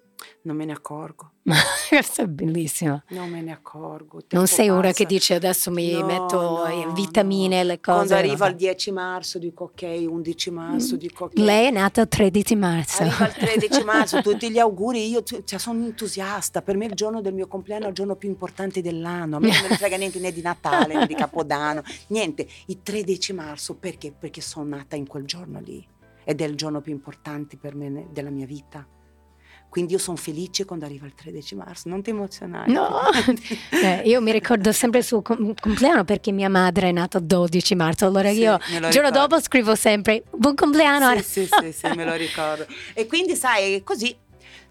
Non 0.42 0.56
me 0.56 0.64
ne 0.64 0.72
accorgo, 0.72 1.32
Questo 1.88 2.22
è 2.22 2.26
bellissimo. 2.26 3.02
non 3.08 3.28
me 3.28 3.42
ne 3.42 3.52
accorgo. 3.52 4.20
Non 4.30 4.46
sei 4.46 4.70
una 4.70 4.92
che 4.92 5.04
passa. 5.04 5.04
dice 5.04 5.34
adesso 5.34 5.70
mi 5.70 5.92
No, 5.92 6.06
metto 6.06 6.40
no, 6.40 6.92
vitamine, 6.94 7.62
le 7.62 7.78
cose. 7.78 7.96
Quando 8.06 8.14
arriva 8.14 8.36
vabbè. 8.36 8.50
il 8.52 8.56
10 8.56 8.90
marzo 8.92 9.38
dico 9.38 9.64
ok, 9.64 10.06
11 10.08 10.50
marzo 10.50 10.94
Mm. 10.94 10.98
dico 10.98 11.24
ok. 11.24 11.32
Lei 11.38 11.66
è 11.66 11.70
nata 11.70 12.00
il 12.00 12.08
13 12.08 12.56
marzo. 12.56 13.02
Arriva 13.02 13.26
il 13.26 13.34
13 13.34 13.84
marzo, 13.84 14.22
tutti 14.22 14.50
gli 14.50 14.58
auguri, 14.58 15.08
io 15.10 15.22
cioè, 15.22 15.58
sono 15.58 15.84
entusiasta, 15.84 16.62
per 16.62 16.76
me 16.78 16.86
il 16.86 16.94
giorno 16.94 17.20
del 17.20 17.34
mio 17.34 17.46
compleanno 17.46 17.84
è 17.84 17.88
il 17.88 17.94
giorno 17.94 18.16
più 18.16 18.30
importante 18.30 18.80
dell'anno, 18.80 19.36
a 19.36 19.40
me 19.40 19.48
non 19.50 19.68
ne 19.68 19.76
frega 19.76 19.96
niente 19.98 20.18
né 20.20 20.32
di 20.32 20.40
Natale 20.40 20.94
né 20.94 21.06
di 21.06 21.14
Capodanno, 21.14 21.82
niente, 22.08 22.46
il 22.66 22.80
13 22.82 23.34
marzo 23.34 23.74
perché? 23.74 24.10
Perché 24.18 24.40
sono 24.40 24.64
nata 24.74 24.96
in 24.96 25.06
quel 25.06 25.24
giorno 25.26 25.60
lì 25.60 25.86
ed 26.24 26.40
è 26.40 26.44
il 26.44 26.54
giorno 26.54 26.80
più 26.80 26.92
importante 26.92 27.58
per 27.58 27.74
me 27.74 28.06
della 28.10 28.30
mia 28.30 28.46
vita. 28.46 28.86
Quindi 29.70 29.92
io 29.92 29.98
sono 30.00 30.16
felice 30.16 30.64
quando 30.64 30.84
arriva 30.84 31.06
il 31.06 31.14
13 31.14 31.54
marzo, 31.54 31.88
non 31.88 32.02
ti 32.02 32.10
emozionare. 32.10 32.70
No, 32.70 32.88
Eh, 33.70 34.02
io 34.04 34.20
mi 34.20 34.32
ricordo 34.32 34.72
sempre 34.72 34.98
il 34.98 35.04
suo 35.06 35.22
com- 35.22 35.54
compleanno 35.58 36.04
perché 36.04 36.32
mia 36.32 36.50
madre 36.50 36.88
è 36.88 36.92
nata 36.92 37.18
il 37.18 37.24
12 37.24 37.74
marzo, 37.76 38.04
allora 38.04 38.30
Sì, 38.30 38.40
io 38.40 38.58
il 38.66 38.88
giorno 38.90 39.10
dopo 39.10 39.40
scrivo 39.40 39.76
sempre 39.76 40.24
buon 40.32 40.56
compleanno. 40.56 41.16
Sì, 41.22 41.46
sì, 41.46 41.48
sì, 41.48 41.72
sì, 41.72 41.86
me 41.94 42.04
lo 42.04 42.14
ricordo. 42.14 42.66
E 42.94 43.06
quindi, 43.06 43.36
sai, 43.36 43.82
così. 43.84 44.14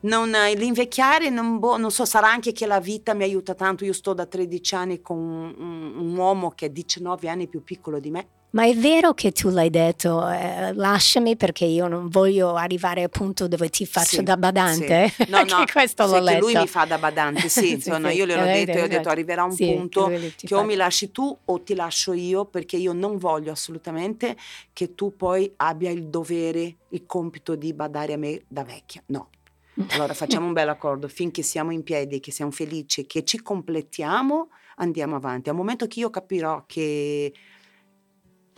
Non, 0.02 0.32
l'invecchiare, 0.56 1.30
non, 1.30 1.60
boh, 1.60 1.78
non 1.78 1.92
so, 1.92 2.06
sarà 2.06 2.30
anche 2.32 2.52
che 2.54 2.66
la 2.66 2.80
vita 2.80 3.14
mi 3.14 3.24
aiuta 3.24 3.54
tanto. 3.54 3.84
Io 3.84 3.94
sto 3.94 4.14
da 4.14 4.26
13 4.26 4.76
anni 4.76 5.02
con 5.02 5.18
un, 5.18 5.54
un- 5.58 5.94
un 5.98 6.18
uomo 6.18 6.52
che 6.52 6.68
è 6.68 6.70
19 6.70 7.28
anni 7.28 7.48
più 7.48 7.64
piccolo 7.64 8.00
di 8.00 8.10
me. 8.10 8.28
Ma 8.52 8.66
è 8.66 8.74
vero 8.74 9.14
che 9.14 9.32
tu 9.32 9.50
l'hai 9.50 9.70
detto, 9.70 10.28
eh, 10.28 10.74
lasciami 10.74 11.36
perché 11.36 11.66
io 11.66 11.88
non 11.88 12.08
voglio 12.10 12.56
arrivare 12.56 13.04
al 13.04 13.10
punto 13.12 13.48
dove 13.48 13.70
ti 13.70 13.86
faccio 13.86 14.16
Sì, 14.18 14.24
da 14.24 14.38
badante? 14.38 15.10
sì. 15.10 15.26
No, 15.30 15.44
no, 15.44 15.64
questo 15.72 16.08
sì, 16.08 16.14
l'ho 16.14 16.18
che 16.18 16.24
letto. 16.24 16.46
lui 16.46 16.56
mi 16.56 16.68
fa 16.68 16.86
da 16.86 16.98
badante, 16.98 17.48
sì, 17.48 17.78
sì, 17.80 17.90
io 17.92 18.26
gliel'ho 18.26 18.46
eh, 18.46 18.66
detto, 18.66 18.72
io 18.78 18.82
ho 18.82 18.86
eh, 18.86 18.88
detto 18.88 19.10
arriverà 19.10 19.44
un 19.44 19.56
che 19.56 19.76
punto 19.76 20.12
ti 20.36 20.48
che 20.48 20.56
o 20.56 20.64
mi 20.64 20.74
lasci 20.74 21.12
tu 21.12 21.38
o 21.46 21.62
ti 21.62 21.76
lascio 21.76 22.14
io 22.14 22.46
perché 22.46 22.76
io 22.78 22.92
non 22.92 23.18
voglio 23.18 23.52
assolutamente 23.52 24.36
che 24.74 24.96
tu 24.96 25.16
poi 25.16 25.54
abbia 25.58 25.92
il 25.92 26.08
dovere, 26.08 26.76
il 26.90 27.06
compito 27.06 27.54
di 27.56 27.72
badare 27.74 28.14
a 28.14 28.18
me 28.18 28.42
da 28.48 28.64
vecchia. 28.64 29.04
No. 29.08 29.30
Allora 29.88 30.14
facciamo 30.14 30.46
un 30.46 30.52
bel 30.52 30.68
accordo, 30.68 31.08
finché 31.08 31.42
siamo 31.42 31.72
in 31.72 31.84
piedi, 31.84 32.20
che 32.20 32.32
siamo 32.32 32.52
felici, 32.52 33.06
che 33.06 33.24
ci 33.24 33.42
completiamo, 33.42 34.50
andiamo 34.78 35.16
avanti. 35.16 35.50
Al 35.50 35.56
momento 35.56 35.88
che 35.88 36.02
io 36.02 36.10
capirò 36.10 36.66
che, 36.66 37.34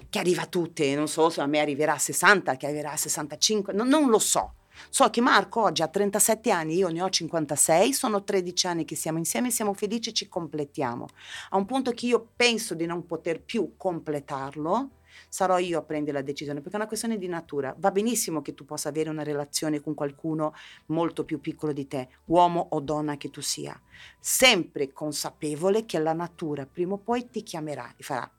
che 0.09 0.19
arriva 0.19 0.41
a 0.41 0.47
tutte, 0.47 0.95
non 0.95 1.07
so 1.07 1.29
se 1.29 1.41
a 1.41 1.45
me 1.45 1.59
arriverà 1.59 1.93
a 1.93 1.99
60, 1.99 2.57
che 2.57 2.65
arriverà 2.65 2.93
a 2.93 2.97
65, 2.97 3.71
no- 3.73 3.83
non 3.83 4.09
lo 4.09 4.17
so. 4.17 4.55
So 4.89 5.09
che 5.11 5.21
Marco 5.21 5.61
oggi 5.61 5.83
ha 5.83 5.87
37 5.87 6.49
anni, 6.49 6.75
io 6.75 6.89
ne 6.89 7.03
ho 7.03 7.09
56, 7.09 7.93
sono 7.93 8.23
13 8.23 8.67
anni 8.67 8.85
che 8.85 8.95
siamo 8.95 9.19
insieme, 9.19 9.51
siamo 9.51 9.73
felici 9.73 10.15
ci 10.15 10.27
completiamo. 10.27 11.05
A 11.49 11.57
un 11.57 11.65
punto 11.65 11.91
che 11.91 12.07
io 12.07 12.29
penso 12.35 12.73
di 12.73 12.87
non 12.87 13.05
poter 13.05 13.43
più 13.43 13.73
completarlo, 13.77 14.89
sarò 15.31 15.59
io 15.59 15.79
a 15.79 15.81
prendere 15.81 16.17
la 16.17 16.23
decisione, 16.23 16.59
perché 16.59 16.75
è 16.75 16.79
una 16.79 16.89
questione 16.89 17.17
di 17.17 17.27
natura. 17.29 17.73
Va 17.77 17.89
benissimo 17.91 18.41
che 18.41 18.53
tu 18.53 18.65
possa 18.65 18.89
avere 18.89 19.09
una 19.09 19.23
relazione 19.23 19.79
con 19.79 19.93
qualcuno 19.93 20.53
molto 20.87 21.23
più 21.23 21.39
piccolo 21.39 21.71
di 21.71 21.87
te, 21.87 22.09
uomo 22.25 22.67
o 22.71 22.81
donna 22.81 23.15
che 23.15 23.29
tu 23.29 23.39
sia, 23.41 23.79
sempre 24.19 24.91
consapevole 24.91 25.85
che 25.85 25.99
la 25.99 26.11
natura 26.11 26.65
prima 26.65 26.95
o 26.95 26.97
poi 26.97 27.29
ti 27.29 27.43
chiamerà 27.43 27.93
e 27.95 28.03
farà. 28.03 28.29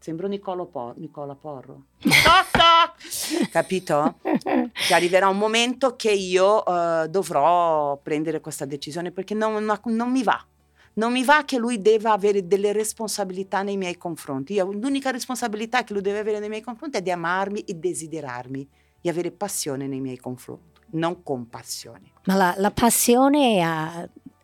Sembro 0.00 0.26
Nicolo 0.26 0.66
Po- 0.66 0.94
Nicola 0.96 1.36
Porro. 1.36 1.84
Capito? 3.52 4.16
Che 4.22 4.94
arriverà 4.94 5.28
un 5.28 5.38
momento 5.38 5.94
che 5.94 6.10
io 6.10 6.64
eh, 6.64 7.08
dovrò 7.08 7.96
prendere 7.98 8.40
questa 8.40 8.64
decisione 8.64 9.12
perché 9.12 9.34
non, 9.34 9.62
non- 9.62 9.78
non 9.84 10.10
mi 10.10 10.24
va. 10.24 10.44
Non 10.94 11.12
mi 11.12 11.24
va 11.24 11.44
che 11.44 11.56
lui 11.56 11.80
debba 11.80 12.12
avere 12.12 12.46
delle 12.46 12.72
responsabilità 12.72 13.62
nei 13.62 13.76
miei 13.76 13.96
confronti. 13.96 14.54
Io- 14.54 14.72
l'unica 14.72 15.10
responsabilità 15.10 15.84
che 15.84 15.92
lui 15.92 16.02
deve 16.02 16.18
avere 16.18 16.40
nei 16.40 16.48
miei 16.48 16.62
confronti 16.62 16.98
è 16.98 17.02
di 17.02 17.10
amarmi 17.10 17.60
e 17.60 17.74
desiderarmi, 17.74 18.68
di 19.00 19.08
avere 19.08 19.30
passione 19.30 19.86
nei 19.86 20.00
miei 20.00 20.18
confronti, 20.18 20.80
non 20.90 21.22
compassione. 21.22 22.10
Ma 22.24 22.34
la, 22.34 22.54
la 22.56 22.70
passione 22.70 23.62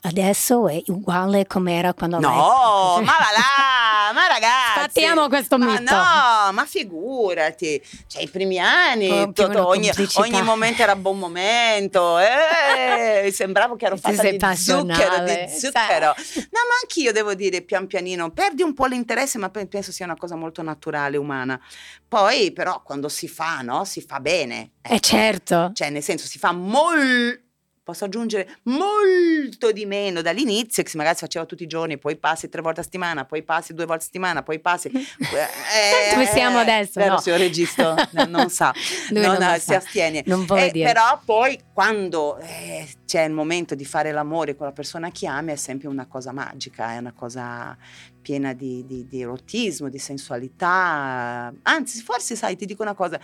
adesso 0.02 0.68
è 0.68 0.82
uguale 0.86 1.46
come 1.46 1.74
era 1.74 1.92
quando 1.92 2.20
No, 2.20 2.28
ma 2.28 3.00
va 3.00 3.32
là, 3.34 3.95
ma 4.12 4.26
ragazzi. 4.26 4.78
Sfattiamo 4.78 5.28
questo 5.28 5.58
ma 5.58 5.66
mito. 5.78 5.94
no, 5.94 6.52
ma 6.52 6.64
figurati, 6.66 7.82
cioè 8.06 8.22
i 8.22 8.28
primi 8.28 8.58
anni, 8.58 9.10
Oh, 9.10 9.32
tutto- 9.32 9.66
ogni, 9.68 9.90
ogni 10.14 10.42
momento 10.42 10.82
era 10.82 10.96
buon 10.96 11.18
momento, 11.18 12.18
eh, 12.18 13.30
sembravo 13.32 13.76
che 13.76 13.86
ero 13.86 13.96
fatta 13.96 14.22
di 14.22 14.38
zucchero, 14.56 15.24
di 15.24 15.48
zucchero. 15.58 16.06
No, 16.36 16.60
ma 16.68 16.74
anch'io 16.82 17.12
devo 17.12 17.34
dire 17.34 17.62
pian 17.62 17.86
pianino, 17.86 18.30
perdi 18.30 18.62
un 18.62 18.74
po' 18.74 18.86
l'interesse, 18.86 19.38
ma 19.38 19.48
pe- 19.50 19.66
penso 19.66 19.92
sia 19.92 20.04
una 20.04 20.16
cosa 20.16 20.34
molto 20.36 20.62
naturale, 20.62 21.16
umana. 21.16 21.60
Poi 22.08 22.52
però 22.52 22.82
quando 22.82 23.08
si 23.08 23.28
fa, 23.28 23.60
no, 23.62 23.84
si 23.84 24.00
fa 24.00 24.20
bene. 24.20 24.72
Eh 24.82 25.00
certo. 25.00 25.70
Cioè, 25.74 25.90
nel 25.90 26.02
senso, 26.02 26.26
si 26.26 26.38
fa 26.38 26.52
molto. 26.52 27.44
Posso 27.86 28.04
aggiungere 28.06 28.48
molto 28.64 29.70
di 29.70 29.86
meno 29.86 30.20
dall'inizio, 30.20 30.82
che 30.82 30.90
magari 30.96 31.14
si 31.14 31.20
faceva 31.20 31.44
tutti 31.44 31.62
i 31.62 31.66
giorni, 31.68 31.98
poi 31.98 32.16
passi 32.16 32.48
tre 32.48 32.60
volte 32.60 32.80
a 32.80 32.82
settimana, 32.82 33.24
poi 33.24 33.44
passi 33.44 33.74
due 33.74 33.84
volte 33.84 34.02
a 34.02 34.04
settimana, 34.06 34.42
poi 34.42 34.58
passi. 34.58 34.90
Eh, 35.26 36.12
Dove 36.14 36.26
siamo 36.26 36.58
adesso, 36.58 36.98
Vero, 36.98 37.12
no. 37.14 37.20
signor 37.20 37.38
regista, 37.38 37.94
no, 38.10 38.24
non 38.24 38.50
sa, 38.50 38.72
Lui 39.10 39.22
non, 39.22 39.36
non 39.38 39.52
lo 39.52 39.54
si 39.58 39.60
sa. 39.66 39.76
astiene. 39.76 40.22
Non 40.26 40.44
Eh, 40.56 40.70
dire. 40.72 40.92
Però 40.92 41.20
poi 41.24 41.60
quando 41.72 42.38
eh, 42.38 42.88
c'è 43.06 43.22
il 43.22 43.32
momento 43.32 43.76
di 43.76 43.84
fare 43.84 44.10
l'amore 44.10 44.56
con 44.56 44.66
la 44.66 44.72
persona 44.72 45.10
che 45.12 45.28
ami 45.28 45.52
è 45.52 45.56
sempre 45.56 45.86
una 45.86 46.06
cosa 46.06 46.32
magica, 46.32 46.92
è 46.92 46.98
una 46.98 47.12
cosa 47.12 47.76
piena 48.20 48.52
di, 48.52 48.84
di- 48.84 49.06
di 49.06 49.20
erotismo, 49.20 49.88
di 49.88 49.98
sensualità. 49.98 51.52
Anzi, 51.62 52.00
forse 52.02 52.34
sai, 52.34 52.56
ti 52.56 52.66
dico 52.66 52.82
una 52.82 52.94
cosa. 52.94 53.20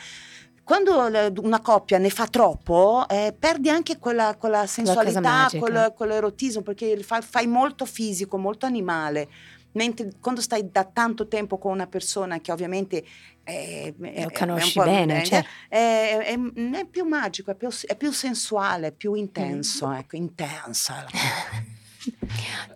Quando 0.65 1.11
una 1.43 1.61
coppia 1.61 1.99
ne 1.99 2.09
fa 2.09 2.27
troppo, 2.29 3.05
eh, 3.09 3.35
perdi 3.37 3.69
anche 3.69 3.99
quella, 3.99 4.37
quella 4.39 4.67
sensualità, 4.67 5.49
quel, 5.59 5.93
quell'erotismo, 5.95 6.63
perché 6.63 6.97
fa- 7.03 7.21
fai 7.21 7.47
molto 7.47 7.85
fisico, 7.85 8.39
molto 8.39 8.65
animale. 8.65 9.29
Mentre 9.73 10.11
quando 10.21 10.41
stai 10.41 10.71
da 10.71 10.85
tanto 10.85 11.27
tempo 11.29 11.59
con 11.59 11.73
una 11.73 11.87
persona 11.87 12.41
che 12.41 12.53
ovviamente 12.53 13.03
è, 13.43 13.93
è- 14.01 14.23
Lo 14.23 14.29
è 14.29 14.33
conosci 14.33 14.79
un 14.79 14.85
po' 14.85 14.91
bene, 14.91 15.23
eh, 15.23 15.25
certo. 15.25 15.49
è, 15.69 16.17
è- 16.37 16.73
è 16.79 16.87
più 16.87 17.05
magico, 17.07 17.51
è 17.51 17.55
più, 17.55 17.69
è 17.87 17.97
più 17.97 18.13
sensuale, 18.13 18.89
è 18.89 18.93
più 18.93 19.15
intenso, 19.15 19.89
Mm. 19.89 19.93
ecco, 19.95 20.17
intensa. 20.17 21.07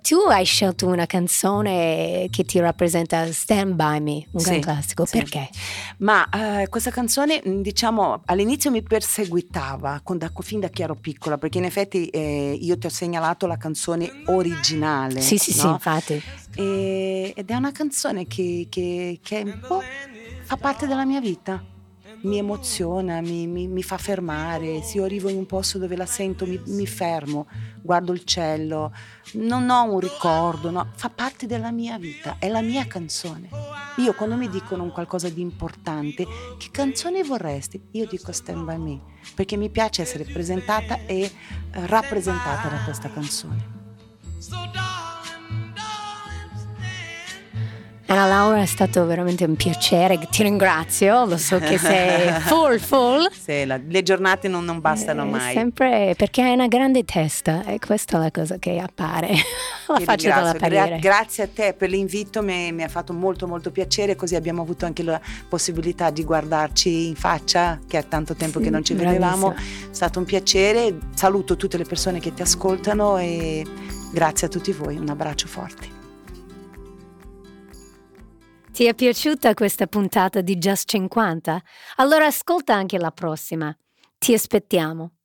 Tu 0.02 0.14
hai 0.28 0.44
scelto 0.44 0.86
una 0.86 1.06
canzone 1.06 2.28
che 2.30 2.44
ti 2.44 2.58
rappresenta 2.60 3.30
Stand 3.32 3.74
By 3.74 4.00
Me, 4.00 4.26
un 4.30 4.40
Sì, 4.40 4.48
gran 4.48 4.60
classico. 4.60 5.04
sì. 5.04 5.18
Perché? 5.18 5.48
Ma 5.98 6.28
eh, 6.28 6.68
questa 6.68 6.90
canzone, 6.90 7.42
diciamo, 7.44 8.22
all'inizio 8.26 8.70
mi 8.70 8.82
perseguitava 8.82 10.00
con- 10.04 10.18
da- 10.18 10.30
fin 10.40 10.60
da 10.60 10.68
che 10.68 10.82
ero 10.84 10.94
piccola, 10.94 11.38
perché 11.38 11.58
in 11.58 11.64
effetti 11.64 12.06
eh, 12.06 12.56
io 12.60 12.78
ti 12.78 12.86
ho 12.86 12.90
segnalato 12.90 13.46
la 13.46 13.56
canzone 13.56 14.08
originale. 14.26 15.20
Sì, 15.20 15.38
sì, 15.38 15.52
sì, 15.52 15.64
no? 15.64 15.72
infatti. 15.72 16.22
E- 16.54 17.32
ed 17.36 17.50
è 17.50 17.54
una 17.54 17.72
canzone 17.72 18.26
che, 18.26 18.66
che- 18.70 19.18
che 19.22 19.42
un 19.44 19.60
po' 19.66 19.82
fa 20.44 20.56
parte 20.56 20.86
della 20.86 21.04
mia 21.04 21.20
vita. 21.20 21.62
Mi 22.26 22.38
emoziona, 22.38 23.20
mi, 23.20 23.46
mi- 23.46 23.68
mi 23.68 23.82
fa 23.84 23.98
fermare. 23.98 24.82
Se 24.82 24.96
io 24.96 25.04
arrivo 25.04 25.28
in 25.28 25.36
un 25.36 25.46
posto 25.46 25.78
dove 25.78 25.94
la 25.94 26.06
sento, 26.06 26.44
mi, 26.44 26.60
mi 26.66 26.84
fermo, 26.84 27.46
guardo 27.80 28.12
il 28.12 28.24
cielo. 28.24 28.92
Non 29.34 29.70
ho 29.70 29.84
un 29.84 30.00
ricordo, 30.00 30.70
no? 30.70 30.90
fa 30.96 31.08
parte 31.08 31.46
della 31.46 31.70
mia 31.70 31.98
vita, 31.98 32.36
è 32.40 32.48
la 32.48 32.62
mia 32.62 32.84
canzone. 32.86 33.48
Io 33.98 34.12
quando 34.14 34.34
mi 34.34 34.48
dicono 34.48 34.82
un 34.82 34.90
qualcosa 34.90 35.28
di 35.28 35.40
importante, 35.40 36.26
che 36.58 36.68
canzone 36.72 37.22
vorresti? 37.22 37.80
Io 37.92 38.06
dico 38.08 38.32
Stand 38.32 38.64
By 38.64 38.76
Me, 38.76 39.00
perché 39.34 39.56
mi 39.56 39.70
piace 39.70 40.02
essere 40.02 40.24
presentata 40.24 41.06
e 41.06 41.20
eh, 41.22 41.30
rappresentata 41.86 42.68
da 42.68 42.82
questa 42.82 43.08
canzone. 43.08 43.75
Anna 48.16 48.29
Laura 48.29 48.62
è 48.62 48.66
stato 48.66 49.05
veramente 49.05 49.44
un 49.44 49.57
piacere, 49.57 50.18
ti 50.31 50.42
ringrazio, 50.42 51.26
lo 51.26 51.37
so 51.37 51.59
che 51.59 51.76
sei 51.76 52.31
full 52.40 52.79
full. 52.79 53.29
Sì, 53.31 53.66
la, 53.66 53.79
le 53.87 54.02
giornate 54.02 54.48
non, 54.48 54.64
non 54.64 54.81
bastano 54.81 55.24
Eh, 55.24 55.29
mai. 55.29 55.52
Sempre 55.52 56.14
perché 56.16 56.40
hai 56.40 56.55
una 56.55 56.66
grande 56.66 57.05
testa 57.05 57.64
e 57.66 57.79
questa 57.79 58.16
è 58.16 58.20
la 58.20 58.31
cosa 58.31 58.57
che 58.57 58.79
appare, 58.79 59.29
la 59.88 59.96
Ti 59.98 60.05
faccia 60.05 60.52
della. 60.52 60.87
Gra- 60.87 60.96
grazie 60.96 61.44
a 61.44 61.48
te 61.52 61.74
per 61.74 61.90
l'invito, 61.90 62.42
mi, 62.42 62.72
mi 62.72 62.85
ha 62.85 62.88
fatto 62.88 63.12
molto 63.12 63.46
molto 63.46 63.70
piacere, 63.70 64.16
così 64.16 64.35
abbiamo 64.35 64.62
avuto 64.62 64.87
anche 64.87 65.02
la 65.02 65.20
possibilità 65.46 66.09
di 66.09 66.24
guardarci 66.24 67.09
in 67.09 67.16
faccia, 67.16 67.79
che 67.87 67.98
è 67.98 68.09
tanto 68.09 68.35
tempo 68.35 68.61
che 68.61 68.70
non 68.70 68.83
ci 68.83 68.94
vedevamo. 68.94 69.50
Bravissima. 69.50 69.90
È 69.90 69.94
stato 69.94 70.20
un 70.20 70.24
piacere, 70.24 70.96
saluto 71.14 71.57
tutte 71.57 71.76
le 71.76 71.85
persone 71.85 72.18
che 72.18 72.33
ti 72.33 72.40
ascoltano 72.40 73.18
e 73.18 73.62
grazie 74.11 74.46
a 74.46 74.50
tutti 74.50 74.72
voi, 74.72 74.96
un 74.96 75.11
abbraccio 75.11 75.48
forte. 75.48 75.95
Ti 78.76 78.84
è 78.84 78.94
piaciuta 78.94 79.54
questa 79.54 79.86
puntata 79.86 80.42
di 80.42 80.58
Just 80.58 80.90
50? 80.90 81.62
Allora 81.94 82.26
ascolta 82.26 82.74
anche 82.74 82.98
la 82.98 83.10
prossima. 83.10 83.74
Ti 84.18 84.34
aspettiamo. 84.34 85.15